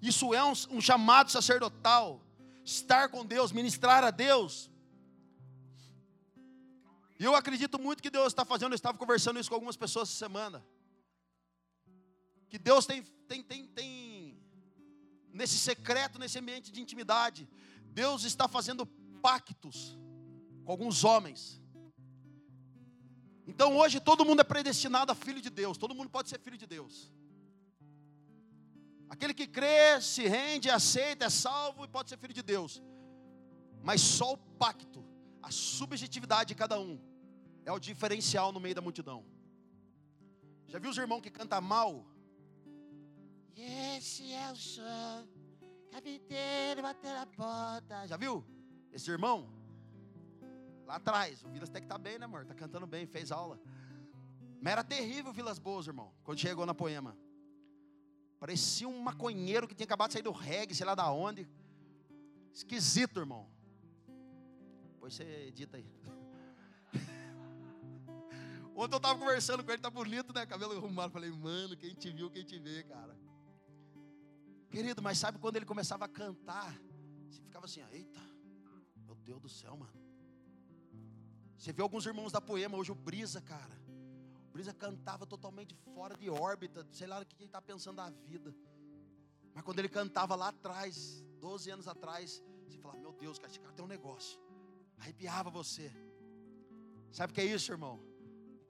[0.00, 2.20] Isso é um, um chamado sacerdotal.
[2.64, 4.70] Estar com Deus, ministrar a Deus.
[7.18, 8.72] E eu acredito muito que Deus está fazendo.
[8.72, 10.64] Eu estava conversando isso com algumas pessoas essa semana.
[12.48, 14.38] Que Deus tem, tem, tem, tem
[15.32, 17.48] nesse secreto, nesse ambiente de intimidade,
[17.86, 18.86] Deus está fazendo
[19.20, 19.98] pactos
[20.64, 21.60] com alguns homens
[23.46, 26.56] então hoje todo mundo é predestinado a filho de Deus, todo mundo pode ser filho
[26.56, 27.12] de Deus.
[29.08, 32.82] Aquele que crê, se rende, aceita, é salvo e pode ser filho de Deus.
[33.82, 35.04] Mas só o pacto,
[35.42, 36.98] a subjetividade de cada um,
[37.64, 39.24] é o diferencial no meio da multidão.
[40.66, 42.06] Já viu os irmãos que cantam mal?
[43.54, 45.28] Esse é o som,
[45.92, 48.06] capiteiro bater a porta.
[48.06, 48.44] Já viu?
[48.90, 49.48] Esse irmão?
[50.86, 52.44] Lá atrás, o Vilas tem que tá bem, né, amor?
[52.44, 53.58] Tá cantando bem, fez aula.
[54.60, 57.16] Mas era terrível o Vilas Boas, irmão, quando chegou na poema.
[58.38, 61.48] Parecia um maconheiro que tinha acabado de sair do reggae, sei lá da onde.
[62.52, 63.48] Esquisito, irmão.
[64.92, 65.86] Depois você edita aí.
[68.76, 70.44] Ontem eu estava conversando com ele, tá bonito, né?
[70.44, 71.12] Cabelo arrumado.
[71.12, 73.16] Falei, mano, quem te viu, quem te vê, cara.
[74.70, 76.78] Querido, mas sabe quando ele começava a cantar?
[77.30, 78.20] Você ficava assim, eita,
[79.06, 80.03] meu Deus do céu, mano.
[81.64, 83.74] Você vê alguns irmãos da poema, hoje o Brisa, cara.
[84.48, 88.10] O Brisa cantava totalmente fora de órbita, sei lá o que ele está pensando da
[88.10, 88.54] vida.
[89.54, 93.58] Mas quando ele cantava lá atrás, 12 anos atrás, você falava, meu Deus, cara, esse
[93.58, 94.38] cara tem um negócio.
[94.98, 95.90] Arrepiava você.
[97.10, 97.98] Sabe o que é isso, irmão?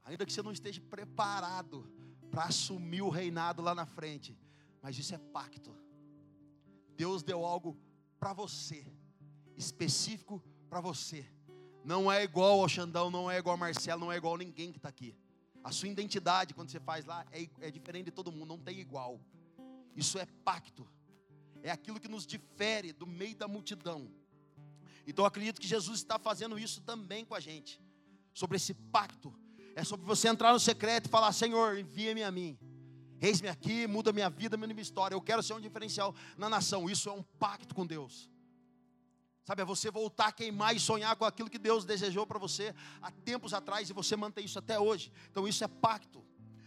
[0.04, 1.90] ainda que você não esteja preparado
[2.30, 4.38] para assumir o reinado lá na frente,
[4.80, 5.74] mas isso é pacto.
[6.96, 7.76] Deus deu algo
[8.20, 8.86] para você,
[9.56, 11.26] específico para você.
[11.84, 14.72] Não é igual ao Xandão, não é igual ao Marcelo, não é igual a ninguém
[14.72, 15.14] que está aqui.
[15.62, 18.80] A sua identidade, quando você faz lá, é, é diferente de todo mundo, não tem
[18.80, 19.20] igual.
[19.94, 20.86] Isso é pacto.
[21.62, 24.10] É aquilo que nos difere do meio da multidão.
[25.06, 27.80] Então acredito que Jesus está fazendo isso também com a gente.
[28.32, 29.34] Sobre esse pacto.
[29.76, 32.58] É sobre você entrar no secreto e falar: Senhor, envia-me a mim.
[33.20, 35.14] Eis-me aqui, muda minha vida, minha história.
[35.14, 36.88] Eu quero ser um diferencial na nação.
[36.88, 38.30] Isso é um pacto com Deus.
[39.44, 42.74] Sabe, é você voltar a queimar e sonhar com aquilo que Deus desejou para você
[43.02, 45.12] há tempos atrás e você mantém isso até hoje.
[45.30, 46.24] Então isso é pacto.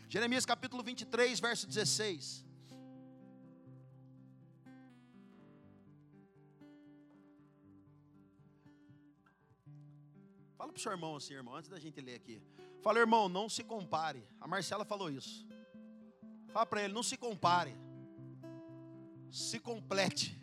[0.07, 2.45] Jeremias capítulo 23, verso 16.
[10.55, 12.41] Fala para o seu irmão assim, irmão, antes da gente ler aqui.
[12.83, 14.23] Fala, irmão, não se compare.
[14.39, 15.47] A Marcela falou isso.
[16.53, 17.75] Fala para ele, não se compare.
[19.31, 20.39] Se complete.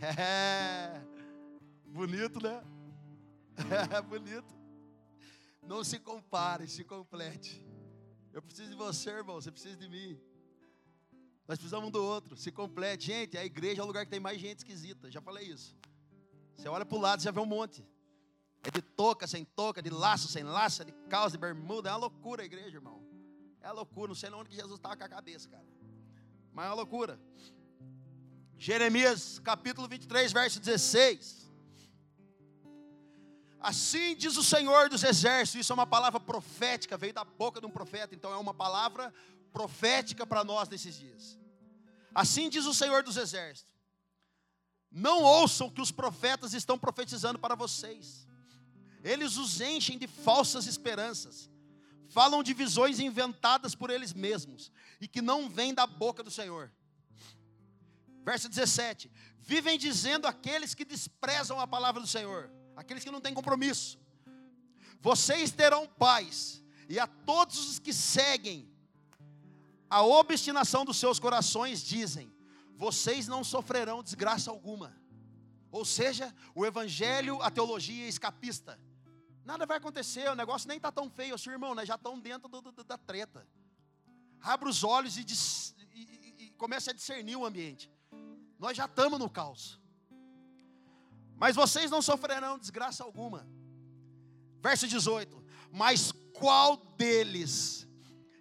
[0.00, 1.00] É.
[1.86, 2.62] Bonito, né?
[3.94, 4.56] É bonito.
[5.62, 7.64] Não se compare, se complete.
[8.32, 9.40] Eu preciso de você, irmão.
[9.40, 10.18] Você precisa de mim.
[11.46, 12.36] Nós precisamos um do outro.
[12.36, 13.06] Se complete.
[13.06, 15.10] Gente, a igreja é o lugar que tem mais gente esquisita.
[15.10, 15.76] Já falei isso.
[16.56, 17.86] Você olha para o lado, já vê um monte.
[18.62, 21.88] É de touca sem touca, de laço sem laço, de calça, de bermuda.
[21.88, 23.02] É uma loucura a igreja, irmão.
[23.60, 24.08] É uma loucura.
[24.08, 25.66] Não sei onde que Jesus estava com a cabeça, cara.
[26.52, 27.18] Mas é uma loucura.
[28.58, 31.48] Jeremias capítulo 23, verso 16.
[33.60, 37.66] Assim diz o Senhor dos Exércitos, isso é uma palavra profética, veio da boca de
[37.66, 39.14] um profeta, então é uma palavra
[39.52, 41.38] profética para nós nesses dias.
[42.12, 43.72] Assim diz o Senhor dos Exércitos:
[44.90, 48.26] Não ouçam que os profetas estão profetizando para vocês,
[49.04, 51.48] eles os enchem de falsas esperanças,
[52.08, 56.72] falam de visões inventadas por eles mesmos e que não vêm da boca do Senhor.
[58.28, 59.10] Verso 17:
[59.40, 63.98] Vivem dizendo aqueles que desprezam a palavra do Senhor, aqueles que não têm compromisso.
[65.00, 68.70] Vocês terão paz, e a todos os que seguem
[69.88, 72.30] a obstinação dos seus corações dizem:
[72.76, 74.94] Vocês não sofrerão desgraça alguma.
[75.72, 78.78] Ou seja, o evangelho, a teologia escapista.
[79.42, 82.46] Nada vai acontecer, o negócio nem está tão feio assim, irmão, nós já estamos dentro
[82.46, 83.48] do, do, da treta.
[84.42, 85.24] Abra os olhos e,
[85.94, 87.90] e, e, e comece a discernir o ambiente.
[88.58, 89.80] Nós já estamos no caos.
[91.36, 93.46] Mas vocês não sofrerão desgraça alguma.
[94.60, 97.86] Verso 18: Mas qual deles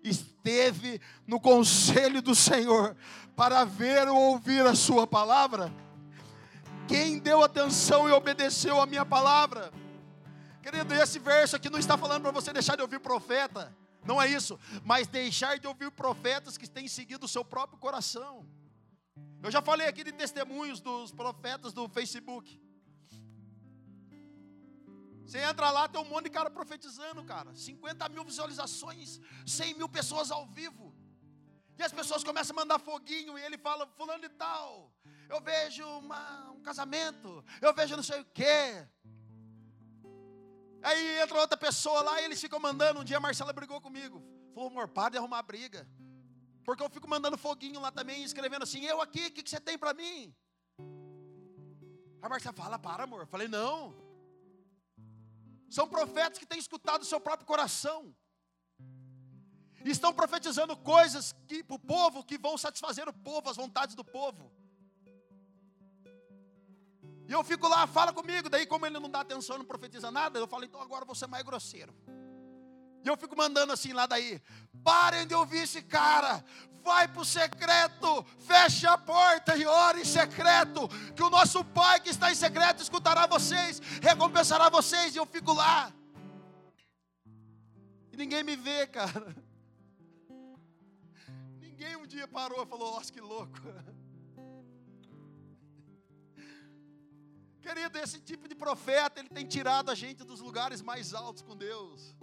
[0.03, 2.95] esteve no conselho do Senhor
[3.35, 5.71] para ver ou ouvir a Sua palavra?
[6.87, 9.71] Quem deu atenção e obedeceu a minha palavra?
[10.63, 14.27] Querido, esse verso aqui não está falando para você deixar de ouvir profeta, não é
[14.27, 18.45] isso, mas deixar de ouvir profetas que têm seguido o seu próprio coração.
[19.41, 22.59] Eu já falei aqui de testemunhos dos profetas do Facebook.
[25.25, 27.53] Você entra lá, tem um monte de cara profetizando, cara.
[27.53, 30.95] 50 mil visualizações, 100 mil pessoas ao vivo.
[31.77, 34.91] E as pessoas começam a mandar foguinho e ele fala, fulano e tal.
[35.29, 38.87] Eu vejo uma, um casamento, eu vejo não sei o quê.
[40.81, 43.01] Aí entra outra pessoa lá e eles ficam mandando.
[43.01, 44.23] Um dia a Marcela brigou comigo.
[44.53, 45.87] Falou, amor, para de arrumar briga.
[46.67, 49.59] Porque eu fico mandando foguinho lá também, escrevendo assim, eu aqui, o que, que você
[49.67, 50.35] tem para mim?
[52.21, 53.21] A Marcela fala, para amor.
[53.21, 53.95] Eu falei, não.
[55.69, 58.13] São profetas que têm escutado o seu próprio coração.
[59.85, 61.31] E estão profetizando coisas
[61.67, 64.51] para o povo que vão satisfazer o povo, as vontades do povo.
[67.29, 68.49] E eu fico lá, fala comigo.
[68.49, 71.29] Daí, como ele não dá atenção, não profetiza nada, eu falo, então agora você é
[71.29, 71.95] mais grosseiro.
[73.07, 74.41] E eu fico mandando assim lá daí:
[74.83, 76.43] parem de ouvir esse cara,
[76.83, 82.01] vai para o secreto, feche a porta e ore em secreto, que o nosso Pai
[82.01, 85.15] que está em secreto escutará vocês, recompensará vocês.
[85.15, 85.93] E eu fico lá.
[88.11, 89.33] E ninguém me vê, cara.
[91.61, 93.57] Ninguém um dia parou e falou: Nossa, que louco.
[97.61, 101.55] Querido, esse tipo de profeta, ele tem tirado a gente dos lugares mais altos com
[101.55, 102.17] Deus.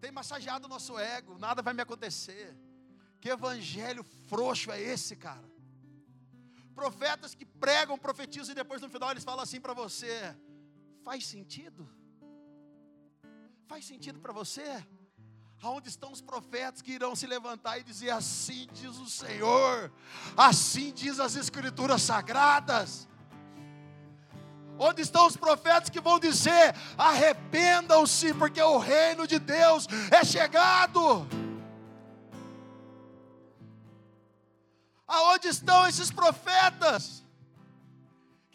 [0.00, 2.56] Tem massageado o nosso ego, nada vai me acontecer.
[3.20, 5.44] Que evangelho frouxo é esse, cara?
[6.74, 10.36] Profetas que pregam, profetizam e depois no final eles falam assim para você:
[11.02, 11.88] faz sentido?
[13.66, 14.86] Faz sentido para você?
[15.62, 19.90] Aonde estão os profetas que irão se levantar e dizer: Assim diz o Senhor,
[20.36, 23.08] assim diz as Escrituras sagradas.
[24.78, 31.26] Onde estão os profetas que vão dizer: arrependam-se, porque o reino de Deus é chegado?
[35.06, 37.25] Aonde estão esses profetas?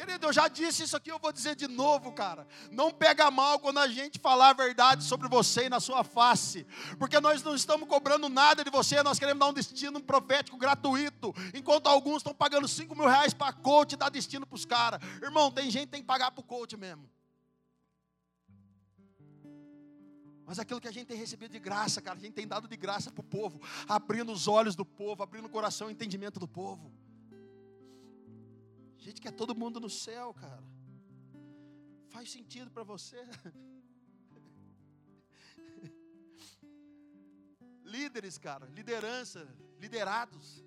[0.01, 2.47] Querido, eu já disse isso aqui, eu vou dizer de novo, cara.
[2.71, 6.65] Não pega mal quando a gente falar a verdade sobre você e na sua face,
[6.97, 11.31] porque nós não estamos cobrando nada de você, nós queremos dar um destino profético gratuito,
[11.53, 14.99] enquanto alguns estão pagando 5 mil reais para coach dar destino para os caras.
[15.21, 17.07] Irmão, tem gente que tem que pagar para o coach mesmo.
[20.47, 22.75] Mas aquilo que a gente tem recebido de graça, cara, a gente tem dado de
[22.75, 26.39] graça para o povo, abrindo os olhos do povo, abrindo o coração e o entendimento
[26.39, 26.91] do povo.
[29.11, 30.63] Gente quer todo mundo no céu, cara.
[32.11, 33.17] Faz sentido para você?
[37.83, 39.45] Líderes, cara, liderança,
[39.77, 40.63] liderados,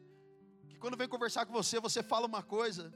[0.68, 2.92] que quando vem conversar com você, você fala uma coisa,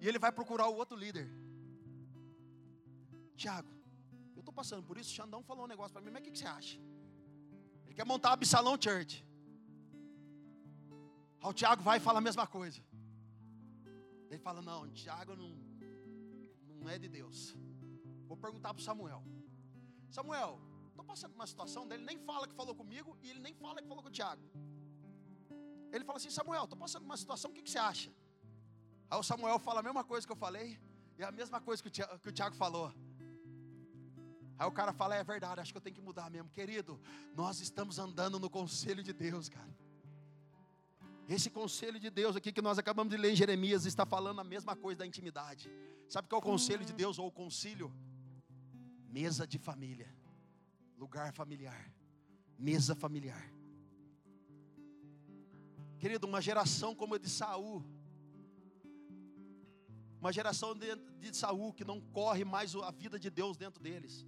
[0.00, 1.30] e ele vai procurar o outro líder.
[3.36, 3.68] Tiago,
[4.34, 5.10] eu estou passando por isso.
[5.10, 6.80] O Xandão falou um negócio para mim, mas o que, que, você acha?
[7.84, 9.22] Ele quer montar a Absalão Church.
[11.42, 12.80] Aí o Tiago vai e fala a mesma coisa.
[14.30, 15.50] Ele fala: Não, Tiago não,
[16.80, 17.54] não é de Deus.
[18.26, 19.22] Vou perguntar para Samuel:
[20.10, 23.80] Samuel, estou passando uma situação dele, nem fala que falou comigo e ele nem fala
[23.82, 24.42] que falou com o Tiago.
[25.92, 28.10] Ele fala assim: Samuel, estou passando uma situação, o que, que, você acha?
[29.10, 30.78] Aí o Samuel fala a mesma coisa que eu falei
[31.18, 32.92] e a mesma coisa que o Tiago, que o Tiago falou.
[34.58, 36.48] Aí o cara fala: É verdade, acho que eu tenho que mudar mesmo.
[36.50, 37.00] Querido,
[37.34, 39.83] nós estamos andando no conselho de Deus, cara.
[41.28, 44.44] Esse conselho de Deus aqui que nós acabamos de ler em Jeremias está falando a
[44.44, 45.70] mesma coisa da intimidade.
[46.08, 47.92] Sabe qual é o conselho de Deus ou o concílio?
[49.08, 50.14] Mesa de família,
[50.98, 51.90] lugar familiar,
[52.58, 53.50] mesa familiar.
[55.98, 57.82] Querido, uma geração como a de Saul,
[60.20, 64.26] uma geração de, de Saul que não corre mais a vida de Deus dentro deles,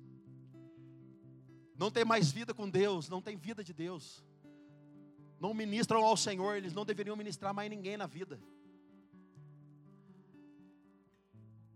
[1.76, 4.24] não tem mais vida com Deus, não tem vida de Deus
[5.38, 8.40] não ministram ao Senhor, eles não deveriam ministrar mais ninguém na vida.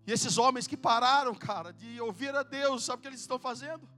[0.07, 3.39] E esses homens que pararam, cara, de ouvir a Deus, sabe o que eles estão
[3.39, 3.89] fazendo?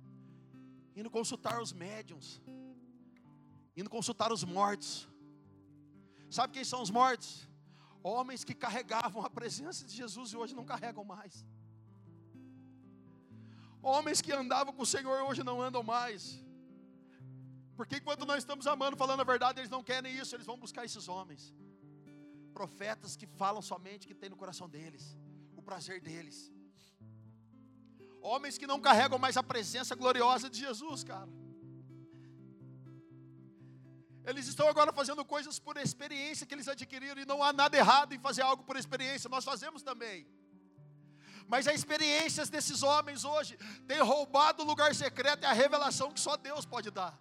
[0.96, 2.42] Indo consultar os médiums,
[3.76, 5.08] indo consultar os mortos.
[6.28, 7.48] Sabe quem são os mortos?
[8.02, 11.46] Homens que carregavam a presença de Jesus e hoje não carregam mais.
[13.80, 16.44] Homens que andavam com o Senhor hoje não andam mais.
[17.76, 20.84] Porque enquanto nós estamos amando, falando a verdade, eles não querem isso, eles vão buscar
[20.84, 21.54] esses homens.
[22.52, 25.16] Profetas que falam somente o que tem no coração deles,
[25.56, 26.52] o prazer deles.
[28.20, 31.28] Homens que não carregam mais a presença gloriosa de Jesus, cara.
[34.24, 38.14] Eles estão agora fazendo coisas por experiência que eles adquiriram e não há nada errado
[38.14, 40.26] em fazer algo por experiência, nós fazemos também.
[41.48, 43.56] Mas as experiências desses homens hoje
[43.88, 47.20] têm roubado o lugar secreto e a revelação que só Deus pode dar.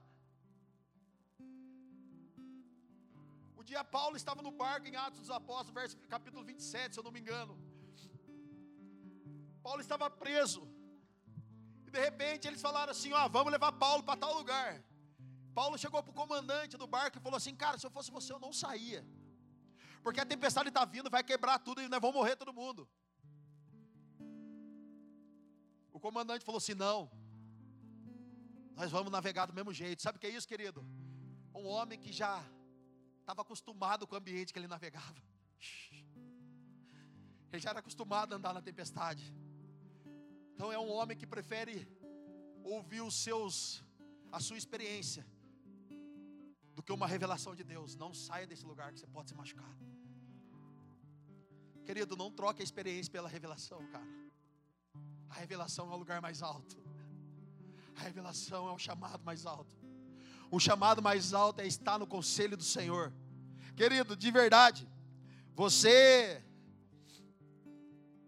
[3.72, 7.14] Dia Paulo estava no barco em Atos dos Apóstolos, verso, capítulo 27, se eu não
[7.16, 7.54] me engano.
[9.68, 10.62] Paulo estava preso.
[11.88, 14.72] E de repente eles falaram assim: ó, vamos levar Paulo para tal lugar.
[15.60, 18.30] Paulo chegou para o comandante do barco e falou assim: Cara, se eu fosse você,
[18.36, 19.02] eu não saía.
[20.04, 22.90] Porque a tempestade está vindo, vai quebrar tudo e nós vamos morrer todo mundo.
[25.98, 27.00] O comandante falou assim: Não,
[28.80, 30.02] nós vamos navegar do mesmo jeito.
[30.02, 30.82] Sabe o que é isso, querido?
[31.62, 32.34] Um homem que já
[33.32, 35.22] estava acostumado com o ambiente que ele navegava.
[37.50, 39.34] Ele já era acostumado a andar na tempestade.
[40.54, 41.88] Então é um homem que prefere
[42.64, 43.84] ouvir os seus,
[44.32, 45.26] a sua experiência,
[46.76, 47.96] do que uma revelação de Deus.
[47.96, 49.78] Não saia desse lugar que você pode se machucar.
[51.86, 54.12] Querido, não troque a experiência pela revelação, cara.
[55.30, 56.78] A revelação é o lugar mais alto.
[57.96, 59.82] A revelação é o chamado mais alto.
[60.52, 63.14] O chamado mais alto é estar no conselho do Senhor.
[63.76, 64.88] Querido, de verdade,
[65.54, 66.44] você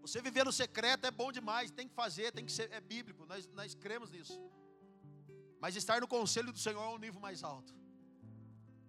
[0.00, 3.24] você viver no secreto é bom demais, tem que fazer, tem que ser, é bíblico,
[3.24, 4.38] nós, nós cremos nisso.
[5.58, 7.74] Mas estar no conselho do Senhor é um nível mais alto.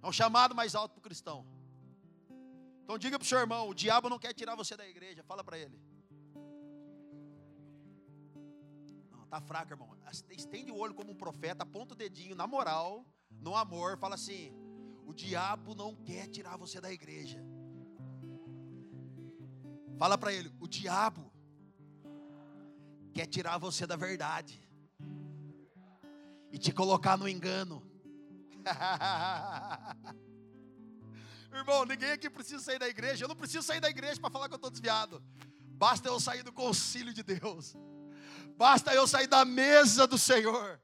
[0.04, 1.48] É um chamado mais alto para o cristão.
[2.84, 5.44] Então diga para o seu irmão, o diabo não quer tirar você da igreja, fala
[5.44, 5.80] para ele.
[9.10, 9.98] Não, tá fraco, irmão.
[10.30, 14.54] Estende o olho como um profeta, aponta o dedinho, na moral, no amor, fala assim:
[15.06, 17.40] o diabo não quer tirar você da igreja.
[19.98, 21.32] Fala para ele: o diabo
[23.14, 24.62] quer tirar você da verdade
[26.52, 27.82] e te colocar no engano.
[31.54, 33.24] Irmão, ninguém aqui precisa sair da igreja.
[33.24, 35.24] Eu não preciso sair da igreja para falar que eu estou desviado.
[35.78, 37.76] Basta eu sair do concílio de Deus.
[38.58, 40.82] Basta eu sair da mesa do Senhor.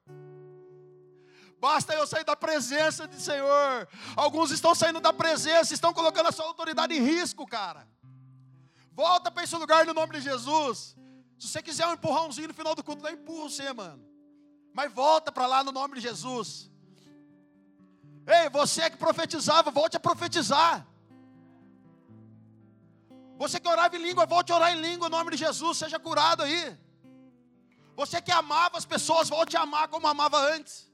[1.62, 3.88] Basta eu sair da presença do Senhor.
[4.16, 7.88] Alguns estão saindo da presença, estão colocando a sua autoridade em risco, cara.
[8.94, 10.98] Volta para esse lugar no nome de Jesus.
[11.38, 14.04] Se você quiser um empurrãozinho no final do culto, não empurra você, mano.
[14.74, 16.72] Mas volta para lá no nome de Jesus.
[18.26, 20.88] Ei, você que profetizava, volte a profetizar.
[23.38, 26.00] Você que orava em língua, volte a orar em língua em nome de Jesus, seja
[26.00, 26.76] curado aí.
[27.96, 30.91] Você que amava as pessoas, volte a amar como amava antes.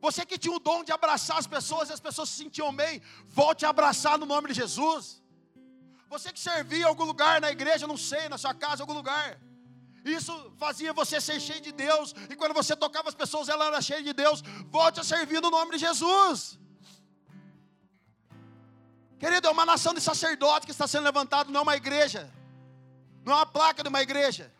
[0.00, 3.02] Você que tinha o dom de abraçar as pessoas e as pessoas se sentiam bem,
[3.26, 5.22] volte a abraçar no nome de Jesus.
[6.08, 8.94] Você que servia em algum lugar na igreja, não sei, na sua casa, em algum
[8.94, 9.38] lugar.
[10.04, 12.14] Isso fazia você ser cheio de Deus.
[12.30, 14.42] E quando você tocava as pessoas, ela era cheia de Deus.
[14.68, 16.58] Volte a servir no nome de Jesus.
[19.18, 22.32] Querido, é uma nação de sacerdotes que está sendo levantado, não é uma igreja.
[23.22, 24.50] Não é uma placa de uma igreja.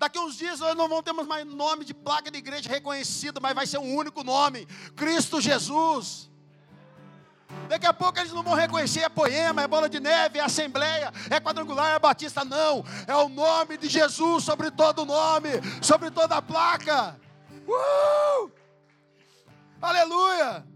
[0.00, 3.54] Daqui uns dias nós não vamos ter mais nome de placa de igreja reconhecida, mas
[3.54, 4.64] vai ser um único nome:
[4.96, 6.30] Cristo Jesus.
[7.68, 11.12] Daqui a pouco eles não vão reconhecer, é poema, é bola de neve, é assembleia,
[11.28, 12.46] é quadrangular, é batista.
[12.46, 15.50] Não, é o nome de Jesus sobre todo nome,
[15.82, 17.20] sobre toda a placa.
[17.68, 18.50] Uh!
[19.82, 20.66] Aleluia!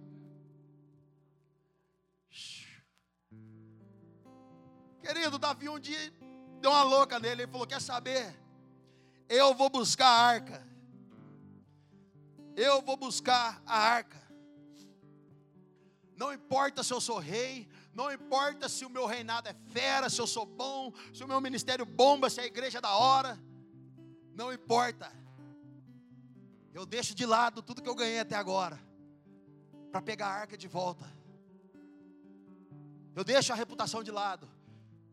[5.01, 6.13] Querido, Davi um dia
[6.61, 8.44] deu uma louca nele, ele falou: Quer saber?
[9.29, 10.67] Eu vou buscar a arca.
[12.57, 14.23] Eu vou buscar a arca.
[16.17, 20.21] Não importa se eu sou rei, não importa se o meu reinado é fera, se
[20.21, 23.39] eu sou bom, se o meu ministério bomba, se a igreja é da hora.
[24.35, 25.13] Não importa.
[26.73, 28.81] Eu deixo de lado tudo que eu ganhei até agora
[29.91, 31.07] para pegar a arca de volta.
[33.15, 34.49] Eu deixo a reputação de lado.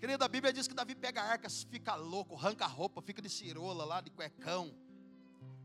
[0.02, 3.22] Querido, a Bíblia diz que Davi pega a arca, fica louco, arranca a roupa, fica
[3.22, 4.76] de cirola lá, de cuecão,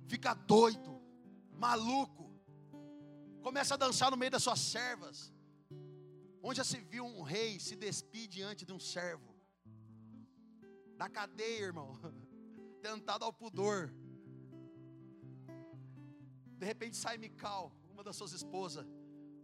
[0.07, 1.03] fica doido,
[1.53, 2.27] maluco
[3.47, 5.33] começa a dançar no meio das suas servas.
[6.43, 9.37] Onde já se viu um rei se despir diante de um servo?
[10.97, 11.93] Da cadeia, irmão.
[12.83, 13.95] Tentado ao pudor.
[16.59, 18.85] De repente sai Mical, uma das suas esposas.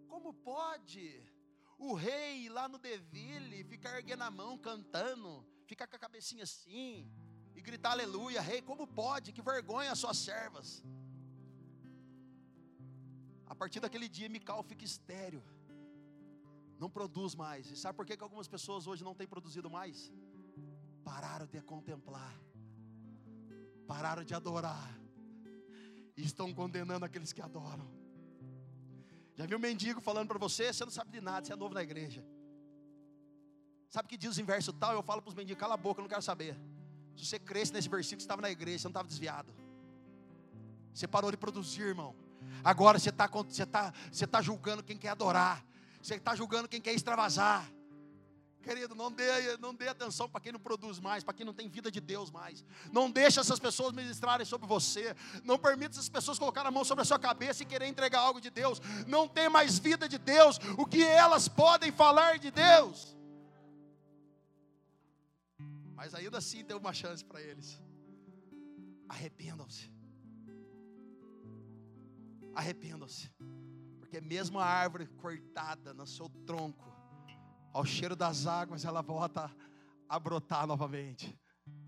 [0.09, 1.23] Como pode
[1.91, 7.11] o rei lá no Deville ficar erguendo a mão, cantando, ficar com a cabecinha assim
[7.55, 8.63] e gritar aleluia, rei?
[8.63, 9.33] Como pode?
[9.33, 10.83] Que vergonha as suas servas.
[13.47, 15.43] A partir daquele dia, Mical fica estéreo.
[16.79, 17.71] Não produz mais.
[17.71, 20.11] E sabe por que, que algumas pessoas hoje não têm produzido mais?
[21.05, 22.35] Pararam de contemplar.
[23.87, 24.89] Pararam de adorar.
[26.17, 28.02] E estão condenando aqueles que adoram.
[29.35, 30.73] Já viu um mendigo falando para você?
[30.73, 32.25] Você não sabe de nada, você é novo na igreja.
[33.89, 34.95] Sabe o que diz em verso tal?
[34.95, 36.57] Eu falo para os mendigos: cala a boca, eu não quero saber.
[37.17, 39.53] Se você cresce nesse versículo, você estava na igreja, você não estava desviado.
[40.95, 42.15] Você parou de produzir, irmão.
[42.65, 45.65] Agora você está você tá, você tá julgando quem quer adorar.
[46.03, 47.71] Você está julgando quem quer extravasar.
[48.63, 51.69] Querido, não dê, não dê atenção para quem não produz mais, para quem não tem
[51.69, 52.65] vida de Deus mais.
[52.93, 55.15] Não deixe essas pessoas ministrarem sobre você.
[55.45, 58.41] Não permita essas pessoas colocar a mão sobre a sua cabeça e querer entregar algo
[58.41, 58.81] de Deus.
[59.07, 60.59] Não tem mais vida de Deus.
[60.79, 63.17] O que elas podem falar de Deus?
[65.95, 67.81] Mas ainda assim tem uma chance para eles.
[69.09, 69.93] Arrependam-se
[72.55, 73.31] arrependam-se.
[73.99, 76.92] Porque mesmo a árvore cortada no seu tronco,
[77.73, 79.51] ao cheiro das águas, ela volta
[80.09, 81.39] a brotar novamente.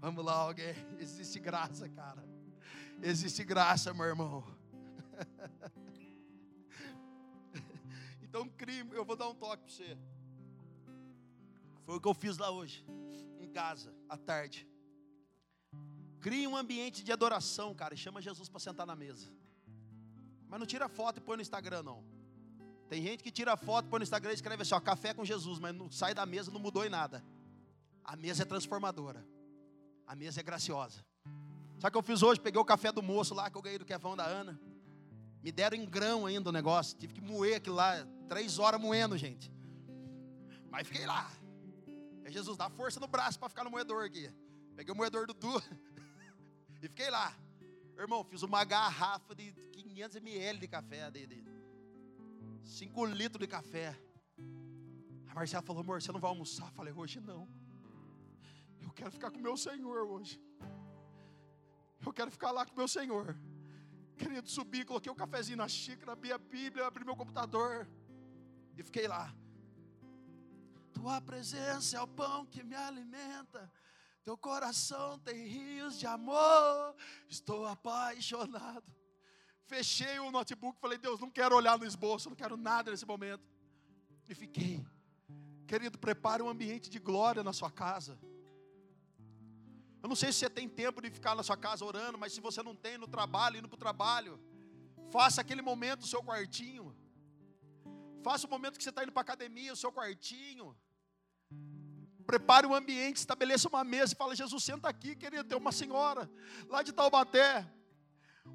[0.01, 0.75] Vamos lá, alguém.
[0.99, 2.25] Existe graça, cara.
[3.03, 4.45] Existe graça, meu irmão.
[8.23, 9.99] então, crime, eu vou dar um toque para você.
[11.83, 12.85] Foi o que eu fiz lá hoje,
[13.39, 14.67] em casa, à tarde.
[16.21, 19.31] Crie um ambiente de adoração, cara, e chama Jesus para sentar na mesa.
[20.49, 22.14] Mas não tira foto e põe no Instagram, não.
[22.89, 25.59] Tem gente que tira foto, põe no Instagram e escreve assim: ó, café com Jesus,
[25.59, 27.25] mas não, sai da mesa, não mudou em nada.
[28.05, 29.25] A mesa é transformadora.
[30.07, 31.05] A mesa é graciosa.
[31.79, 32.41] Sabe o que eu fiz hoje?
[32.41, 34.61] Peguei o café do moço lá que eu ganhei do Kevão da Ana.
[35.43, 36.97] Me deram em grão ainda o negócio.
[36.97, 38.07] Tive que moer aquilo lá.
[38.29, 39.51] Três horas moendo, gente.
[40.71, 41.31] Mas fiquei lá.
[42.25, 44.31] É Jesus, dá força no braço para ficar no moedor aqui.
[44.77, 45.63] Peguei o moedor do Du
[46.83, 47.35] e fiquei lá.
[47.99, 51.45] Irmão, fiz uma garrafa de 500 ml de café, de
[52.65, 53.99] 5 litros de café.
[55.29, 56.67] A Marcela falou, amor, você não vai almoçar?
[56.67, 57.49] Eu falei, hoje não.
[58.81, 60.41] Eu quero ficar com meu Senhor hoje.
[62.05, 63.37] Eu quero ficar lá com meu Senhor.
[64.17, 67.89] Querido, subi, coloquei o um cafezinho na xícara, abri a Bíblia, abri meu computador.
[68.77, 69.35] E fiquei lá.
[70.93, 73.71] Tu Tua presença é o pão que me alimenta.
[74.23, 76.95] Teu coração tem rios de amor.
[77.29, 78.85] Estou apaixonado.
[79.67, 83.43] Fechei o notebook, falei, Deus, não quero olhar no esboço, não quero nada nesse momento.
[84.29, 84.85] E fiquei.
[85.67, 88.19] Querido, prepare um ambiente de glória na sua casa.
[90.03, 92.41] Eu não sei se você tem tempo de ficar na sua casa orando, mas se
[92.41, 94.39] você não tem no trabalho, indo para o trabalho,
[95.11, 96.95] faça aquele momento o seu quartinho.
[98.23, 100.77] Faça o momento que você está indo para a academia, o seu quartinho.
[102.27, 105.45] Prepare um ambiente, estabeleça uma mesa e fala: Jesus, senta aqui, querido.
[105.45, 106.31] Tem uma senhora
[106.69, 107.67] lá de Taubaté.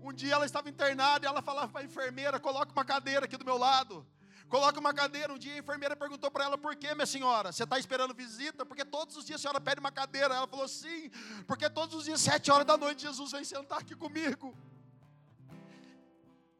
[0.01, 3.37] Um dia ela estava internada e ela falava para a enfermeira: coloque uma cadeira aqui
[3.37, 4.05] do meu lado.
[4.47, 5.31] Coloque uma cadeira.
[5.31, 7.51] Um dia a enfermeira perguntou para ela: por que, minha senhora?
[7.51, 8.65] Você está esperando visita?
[8.65, 10.33] Porque todos os dias a senhora pede uma cadeira.
[10.33, 11.09] Ela falou: sim,
[11.47, 14.55] porque todos os dias, sete horas da noite, Jesus vem sentar aqui comigo.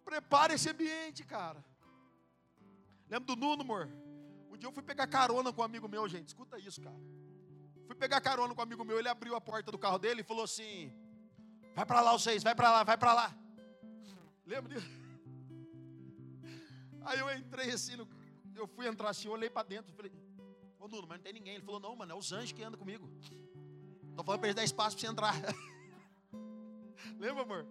[0.03, 1.63] Prepare esse ambiente, cara.
[3.09, 3.89] Lembra do Nuno, amor?
[4.51, 6.27] Um dia eu fui pegar carona com um amigo meu, gente.
[6.27, 6.99] Escuta isso, cara.
[7.87, 8.99] Fui pegar carona com um amigo meu.
[8.99, 10.93] Ele abriu a porta do carro dele e falou assim:
[11.75, 13.35] Vai para lá, vocês, vai para lá, vai para lá.
[14.45, 14.89] Lembra disso?
[17.05, 17.93] Aí eu entrei assim,
[18.55, 20.11] eu fui entrar assim, eu olhei para dentro, falei,
[20.79, 21.55] ô Nuno, mas não tem ninguém.
[21.55, 23.09] Ele falou, não, mano, é os anjos que andam comigo.
[24.09, 25.33] Estou falando para eles dar espaço para você entrar.
[27.17, 27.65] Lembra, amor?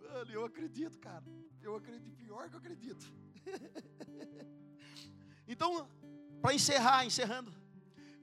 [0.00, 1.24] Mano, eu acredito, cara.
[1.62, 3.12] Eu acredito, pior que eu acredito.
[5.46, 5.88] então,
[6.42, 7.52] para encerrar, encerrando,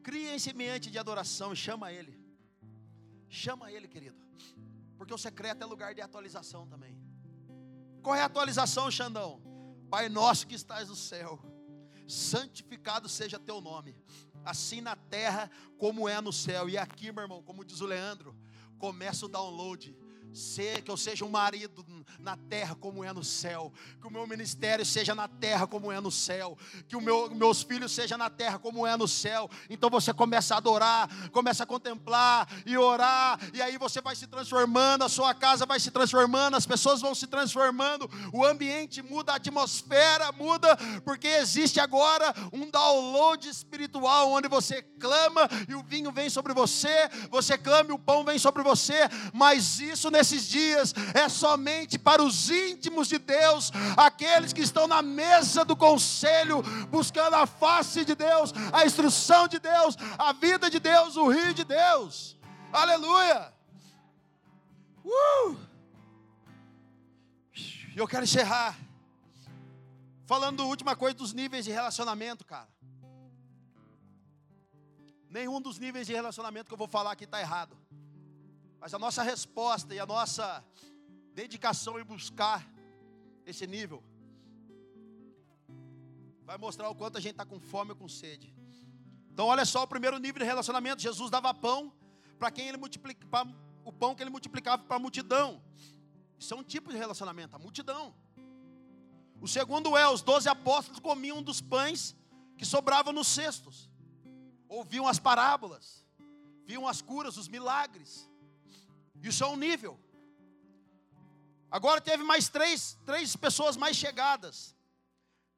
[0.03, 2.14] crie esse ambiente de adoração e chama ele.
[3.29, 4.17] Chama ele, querido.
[4.97, 6.97] Porque o secreto é lugar de atualização também.
[8.01, 9.41] Qual é a atualização, Xandão?
[9.89, 11.39] Pai nosso que estás no céu,
[12.07, 13.95] santificado seja teu nome,
[14.43, 16.69] assim na terra como é no céu.
[16.69, 18.35] E aqui, meu irmão, como diz o Leandro,
[18.77, 19.95] começa o download
[20.35, 21.85] Ser, que eu seja um marido
[22.19, 23.71] na terra como é no céu,
[24.01, 26.57] que o meu ministério seja na terra como é no céu,
[26.89, 29.49] que o meu, meus filhos sejam na terra como é no céu.
[29.69, 34.27] Então você começa a adorar, começa a contemplar e orar, e aí você vai se
[34.27, 39.31] transformando, a sua casa vai se transformando, as pessoas vão se transformando, o ambiente muda,
[39.31, 40.75] a atmosfera muda,
[41.05, 47.09] porque existe agora um download espiritual onde você clama e o vinho vem sobre você,
[47.29, 51.99] você clama e o pão vem sobre você, mas isso nesse nesses dias é somente
[51.99, 58.03] para os íntimos de Deus, aqueles que estão na mesa do conselho, buscando a face
[58.03, 62.37] de Deus, a instrução de Deus, a vida de Deus, o rio de Deus.
[62.73, 63.53] Aleluia!
[65.03, 65.57] Uh!
[67.95, 68.75] Eu quero encerrar
[70.25, 72.67] falando a última coisa dos níveis de relacionamento, cara.
[75.29, 77.84] Nenhum dos níveis de relacionamento que eu vou falar aqui está errado.
[78.85, 80.63] Mas a nossa resposta e a nossa
[81.33, 82.63] dedicação em buscar
[83.43, 84.03] esse nível
[86.43, 88.53] vai mostrar o quanto a gente está com fome ou com sede.
[89.31, 91.91] Então, olha só o primeiro nível de relacionamento: Jesus dava pão
[92.37, 93.51] para quem ele multiplicava,
[93.83, 95.63] o pão que ele multiplicava para a multidão.
[96.37, 98.13] Isso é um tipo de relacionamento, a multidão.
[99.41, 102.15] O segundo é: os doze apóstolos comiam dos pães
[102.55, 103.89] que sobravam nos cestos,
[104.69, 106.05] ouviam as parábolas,
[106.67, 108.29] viam as curas, os milagres.
[109.29, 109.99] Isso é um nível.
[111.69, 114.75] Agora teve mais três, três pessoas mais chegadas.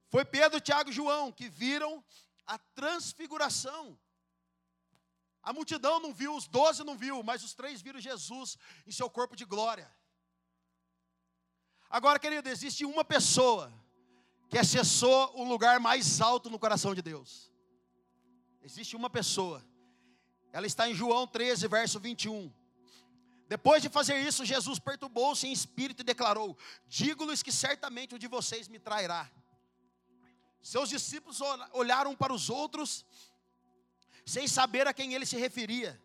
[0.09, 2.03] Foi Pedro, Tiago e João, que viram
[2.45, 3.99] a transfiguração.
[5.43, 9.09] A multidão não viu, os doze não viu, mas os três viram Jesus em seu
[9.09, 9.89] corpo de glória.
[11.89, 13.71] Agora, querido, existe uma pessoa
[14.49, 17.51] que acessou o lugar mais alto no coração de Deus.
[18.61, 19.63] Existe uma pessoa.
[20.51, 22.51] Ela está em João 13, verso 21.
[23.47, 26.57] Depois de fazer isso, Jesus perturbou-se em espírito e declarou:
[26.87, 29.29] Digo-lhes que certamente um de vocês me trairá.
[30.61, 31.39] Seus discípulos
[31.71, 33.05] olharam para os outros,
[34.25, 36.01] sem saber a quem ele se referia.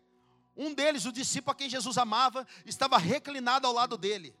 [0.55, 4.33] Um deles, o discípulo a quem Jesus amava, estava reclinado ao lado dele.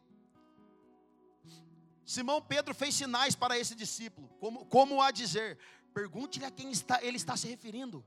[2.05, 5.57] Simão Pedro fez sinais para esse discípulo, como, como a dizer:
[5.93, 8.05] Pergunte-lhe a quem está, ele está se referindo.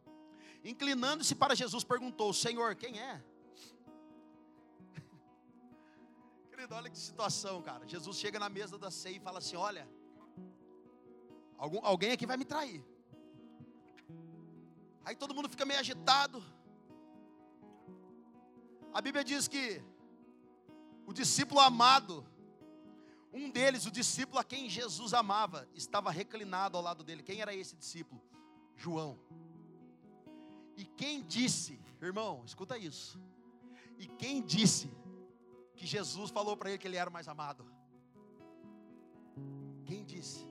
[0.64, 3.22] Inclinando-se para Jesus, perguntou: Senhor, quem é?
[6.70, 7.86] Olha que situação, cara.
[7.86, 9.88] Jesus chega na mesa da ceia e fala assim: Olha,
[11.56, 12.84] algum, alguém aqui vai me trair.
[15.04, 16.42] Aí todo mundo fica meio agitado.
[18.92, 19.80] A Bíblia diz que
[21.06, 22.26] o discípulo amado,
[23.32, 27.22] um deles, o discípulo a quem Jesus amava, estava reclinado ao lado dele.
[27.22, 28.20] Quem era esse discípulo?
[28.74, 29.18] João.
[30.76, 33.20] E quem disse, irmão, escuta isso.
[33.98, 34.90] E quem disse
[35.76, 37.64] que Jesus falou para ele que ele era o mais amado?
[39.84, 40.46] Quem disse?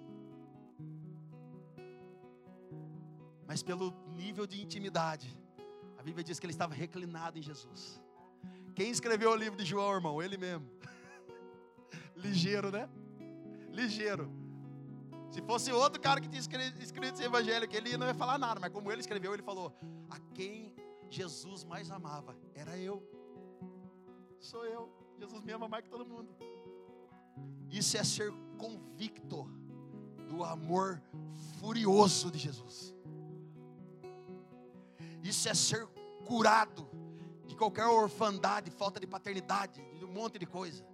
[3.47, 5.33] mas pelo nível de intimidade.
[5.97, 8.01] A Bíblia diz que ele estava reclinado em Jesus.
[8.75, 10.21] Quem escreveu o livro de João, irmão?
[10.21, 10.69] Ele mesmo.
[12.15, 12.89] Ligeiro, né?
[13.69, 14.29] Ligeiro.
[15.31, 18.59] Se fosse outro cara que tinha escrito esse evangelho, que ele não ia falar nada,
[18.59, 19.73] mas como ele escreveu, ele falou:
[20.09, 20.73] A quem
[21.09, 23.01] Jesus mais amava era eu.
[24.39, 25.04] Sou eu.
[25.17, 26.29] Jesus me ama mais que todo mundo.
[27.69, 29.49] Isso é ser convicto
[30.29, 31.01] do amor
[31.59, 32.93] furioso de Jesus.
[35.23, 35.87] Isso é ser
[36.25, 36.87] curado
[37.45, 40.85] de qualquer orfandade, falta de paternidade, de um monte de coisa.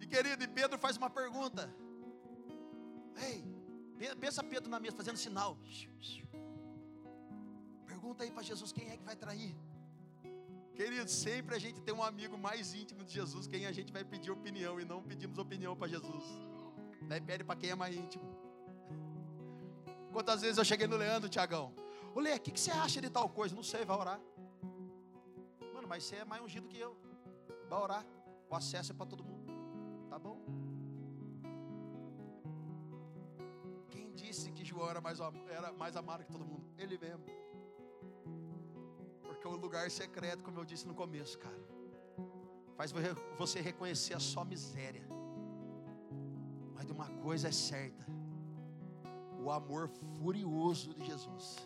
[0.00, 1.72] E querido, e Pedro faz uma pergunta.
[3.16, 3.44] Ei,
[4.16, 5.58] pensa Pedro na mesa fazendo sinal.
[7.86, 9.54] Pergunta aí para Jesus quem é que vai trair.
[10.80, 14.02] Querido, sempre a gente tem um amigo mais íntimo de Jesus, quem a gente vai
[14.02, 16.24] pedir opinião e não pedimos opinião para Jesus.
[17.02, 18.24] Daí pede para quem é mais íntimo.
[20.10, 21.74] Quantas vezes eu cheguei no Leandro, Tiagão?
[22.14, 23.54] Ô Lê, o que, que você acha de tal coisa?
[23.54, 24.18] Não sei, vai orar.
[25.74, 26.96] Mano, mas você é mais ungido que eu.
[27.68, 28.06] Vai orar.
[28.48, 29.52] O acesso é para todo mundo.
[30.08, 30.40] Tá bom?
[33.90, 35.18] Quem disse que João era mais,
[35.50, 36.64] era mais amado que todo mundo?
[36.78, 37.22] Ele mesmo.
[39.40, 41.58] Porque o lugar secreto, como eu disse no começo, cara,
[42.76, 42.92] faz
[43.38, 45.02] você reconhecer a sua miséria.
[46.74, 48.04] Mas de uma coisa é certa:
[49.42, 51.56] o amor furioso de Jesus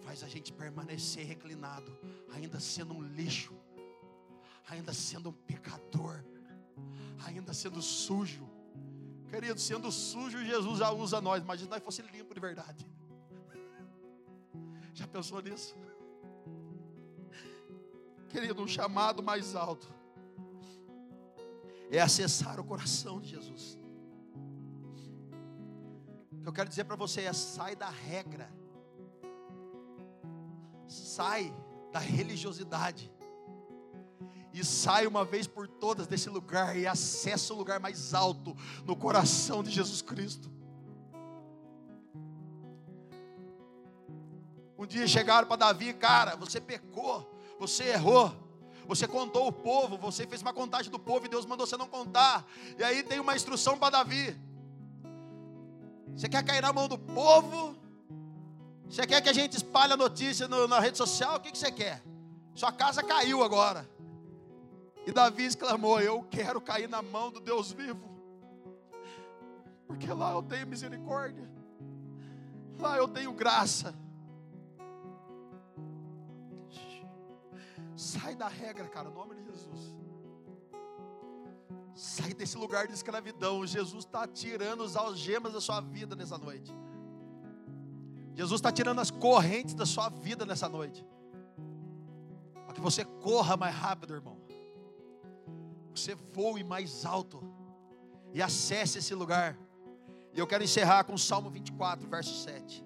[0.00, 1.96] faz a gente permanecer reclinado,
[2.34, 3.54] ainda sendo um lixo,
[4.68, 6.24] ainda sendo um pecador,
[7.24, 8.50] ainda sendo sujo.
[9.28, 11.40] Querido, sendo sujo, Jesus já usa nós.
[11.40, 12.84] Imagina se nós fosse limpo de verdade.
[14.92, 15.76] Já pensou nisso?
[18.30, 19.92] Querido, um chamado mais alto
[21.90, 23.76] é acessar o coração de Jesus.
[26.32, 28.48] O que eu quero dizer para você é: sai da regra,
[30.86, 31.52] sai
[31.90, 33.12] da religiosidade,
[34.54, 38.94] e sai uma vez por todas desse lugar e acessa o lugar mais alto no
[38.94, 40.48] coração de Jesus Cristo.
[44.78, 48.32] Um dia chegaram para Davi, cara, você pecou, você errou.
[48.88, 51.86] Você contou o povo, você fez uma contagem do povo e Deus mandou você não
[51.86, 52.44] contar.
[52.76, 54.36] E aí tem uma instrução para Davi.
[56.16, 57.76] Você quer cair na mão do povo?
[58.88, 61.36] Você quer que a gente espalhe a notícia no, na rede social?
[61.36, 62.02] O que, que você quer?
[62.54, 63.88] Sua casa caiu agora.
[65.06, 68.10] E Davi exclamou: Eu quero cair na mão do Deus vivo.
[69.86, 71.48] Porque lá eu tenho misericórdia.
[72.78, 73.94] Lá eu tenho graça.
[77.96, 79.94] Sai da regra, cara, em nome de Jesus.
[81.94, 83.66] Sai desse lugar de escravidão.
[83.66, 86.74] Jesus está tirando as algemas da sua vida nessa noite.
[88.34, 91.04] Jesus está tirando as correntes da sua vida nessa noite.
[92.64, 94.38] Para que você corra mais rápido, irmão.
[95.94, 97.42] Você voe mais alto.
[98.32, 99.58] E acesse esse lugar.
[100.32, 102.84] E eu quero encerrar com Salmo 24, verso 7.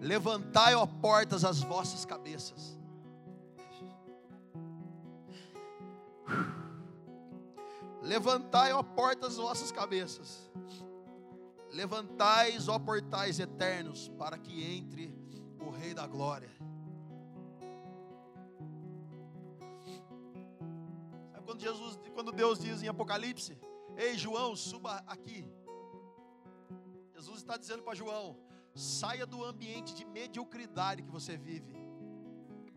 [0.00, 2.73] Levantai, ó portas, as vossas cabeças
[8.04, 10.50] Levantai, ó portas, as vossas cabeças.
[11.70, 15.12] Levantais, ó portais eternos, para que entre
[15.58, 16.50] o Rei da Glória.
[21.32, 23.58] Sabe quando Jesus, quando Deus diz em Apocalipse:
[23.96, 25.50] Ei, João, suba aqui.
[27.14, 28.36] Jesus está dizendo para João:
[28.74, 31.74] saia do ambiente de mediocridade que você vive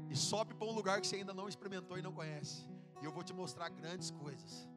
[0.10, 2.66] e sobe para um lugar que você ainda não experimentou e não conhece.
[3.02, 4.77] E eu vou te mostrar grandes coisas.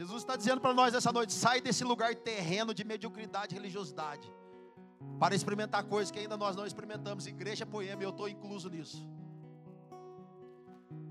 [0.00, 4.32] Jesus está dizendo para nós essa noite: sai desse lugar terreno de mediocridade e religiosidade,
[5.18, 7.26] para experimentar coisas que ainda nós não experimentamos.
[7.26, 9.06] Igreja Poema, eu estou incluso nisso.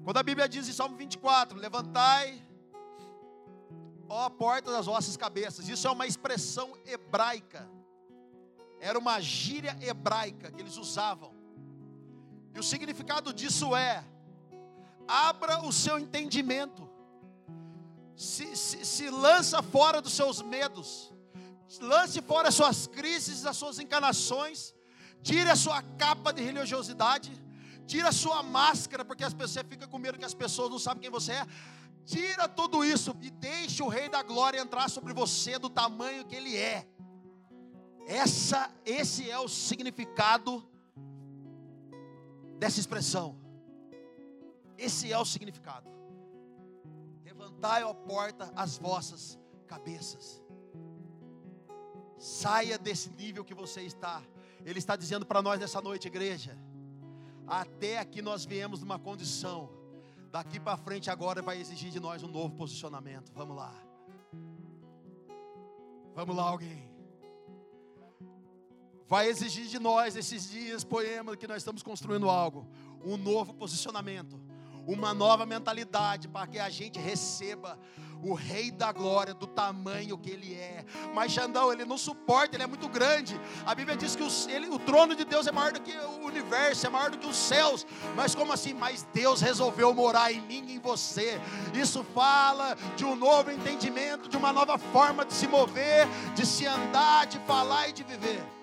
[0.04, 2.44] Quando a Bíblia diz em Salmo 24: Levantai,
[4.10, 7.70] ó porta das vossas cabeças, isso é uma expressão hebraica,
[8.80, 11.32] era uma gíria hebraica que eles usavam,
[12.56, 14.04] e o significado disso é:
[15.08, 16.89] abra o seu entendimento
[18.20, 21.10] se, se, se lança fora dos seus medos,
[21.80, 24.76] lance fora as suas crises, as suas encarnações,
[25.24, 27.32] tire a sua capa de religiosidade,
[27.88, 31.04] tira a sua máscara, porque as pessoas ficam com medo que as pessoas não sabem
[31.04, 31.48] quem você é.
[32.06, 36.36] Tira tudo isso e deixe o Rei da Glória entrar sobre você do tamanho que
[36.36, 36.86] ele é.
[38.06, 40.68] Essa, esse é o significado
[42.58, 43.40] dessa expressão.
[44.78, 45.99] Esse é o significado.
[47.60, 49.38] Levantai, ó porta, as vossas
[49.68, 50.42] cabeças.
[52.18, 54.24] Saia desse nível que você está.
[54.66, 56.58] Ele está dizendo para nós nessa noite, igreja.
[57.46, 59.70] Até aqui nós viemos numa condição.
[60.32, 63.30] Daqui para frente agora vai exigir de nós um novo posicionamento.
[63.34, 63.74] Vamos lá.
[66.16, 66.90] Vamos lá, alguém.
[69.06, 72.66] Vai exigir de nós esses dias, poema, que nós estamos construindo algo,
[73.04, 74.40] um novo posicionamento
[74.92, 77.78] uma nova mentalidade para que a gente receba
[78.24, 80.84] o Rei da Glória do tamanho que Ele é.
[81.14, 83.40] Mas Xandão, Ele não suporta, Ele é muito grande.
[83.66, 86.26] A Bíblia diz que o, ele, o trono de Deus é maior do que o
[86.26, 87.86] universo, é maior do que os céus.
[88.16, 88.74] Mas como assim?
[88.74, 91.40] Mas Deus resolveu morar em mim e em você.
[91.74, 96.66] Isso fala de um novo entendimento, de uma nova forma de se mover, de se
[96.66, 98.59] andar, de falar e de viver.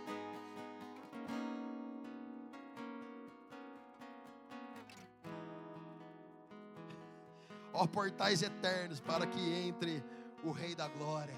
[7.76, 10.02] Ó portais eternos, para que entre
[10.42, 11.34] o Rei da Glória.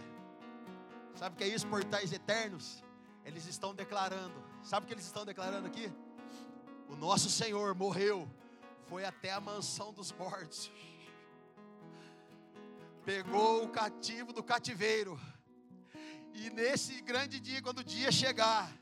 [1.17, 2.83] Sabe o que é isso, portais eternos?
[3.25, 5.93] Eles estão declarando, sabe o que eles estão declarando aqui?
[6.89, 8.29] O nosso Senhor morreu,
[8.87, 10.71] foi até a mansão dos mortos,
[13.05, 15.21] pegou o cativo do cativeiro,
[16.33, 18.73] e nesse grande dia, quando o dia chegar,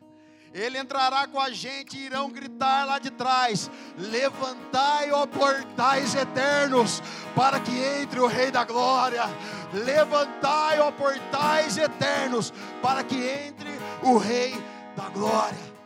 [0.57, 7.03] ele entrará com a gente e irão gritar lá de trás: Levantai, ó portais eternos,
[7.35, 9.25] para que entre o Rei da Glória.
[9.73, 13.71] Levantai, ó portais eternos, para que entre
[14.03, 14.55] o Rei
[14.97, 15.77] da Glória.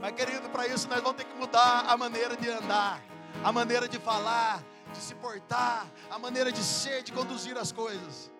[0.00, 3.02] Mas, querido, para isso nós vamos ter que mudar a maneira de andar,
[3.42, 4.62] a maneira de falar,
[4.92, 8.30] de se portar, a maneira de ser, de conduzir as coisas.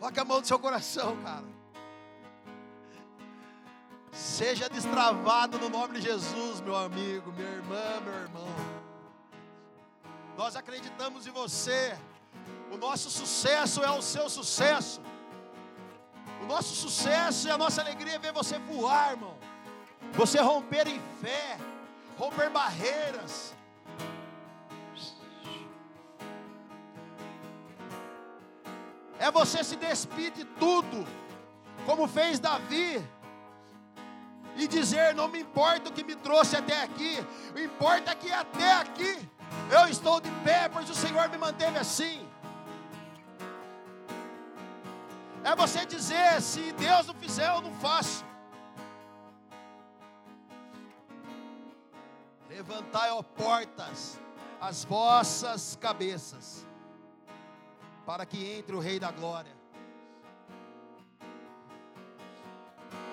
[0.00, 1.53] Coloque a mão no seu coração, cara.
[4.14, 8.46] Seja destravado no nome de Jesus, meu amigo, minha irmã, meu irmão.
[10.36, 11.98] Nós acreditamos em você.
[12.70, 15.02] O nosso sucesso é o seu sucesso.
[16.40, 19.36] O nosso sucesso e a nossa alegria é ver você voar, irmão.
[20.12, 21.58] Você romper em fé,
[22.16, 23.52] romper barreiras.
[29.18, 31.04] É você se despir de tudo,
[31.84, 33.04] como fez Davi
[34.56, 37.24] e dizer: Não me importa o que me trouxe até aqui,
[37.54, 39.28] o importa é que até aqui
[39.70, 42.28] eu estou de pé, pois o Senhor me manteve assim.
[45.42, 48.24] É você dizer: Se Deus não fizer, eu não faço.
[52.48, 54.18] Levantai, ó portas,
[54.60, 56.64] as vossas cabeças,
[58.06, 59.63] para que entre o Rei da Glória.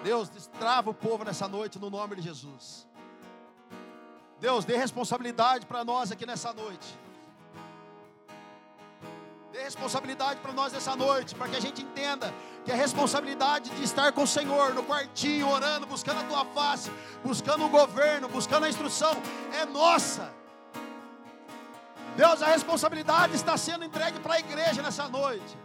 [0.04, 2.88] Deus, destrava o povo nessa noite no nome de Jesus.
[4.40, 7.00] Deus, dê responsabilidade para nós aqui nessa noite.
[9.52, 12.34] Dê responsabilidade para nós nessa noite, para que a gente entenda
[12.66, 16.92] que a responsabilidade de estar com o Senhor no quartinho, orando, buscando a tua face,
[17.24, 19.14] buscando o governo, buscando a instrução,
[19.54, 20.34] é nossa.
[22.16, 25.58] Deus, a responsabilidade está sendo entregue para a igreja nessa noite.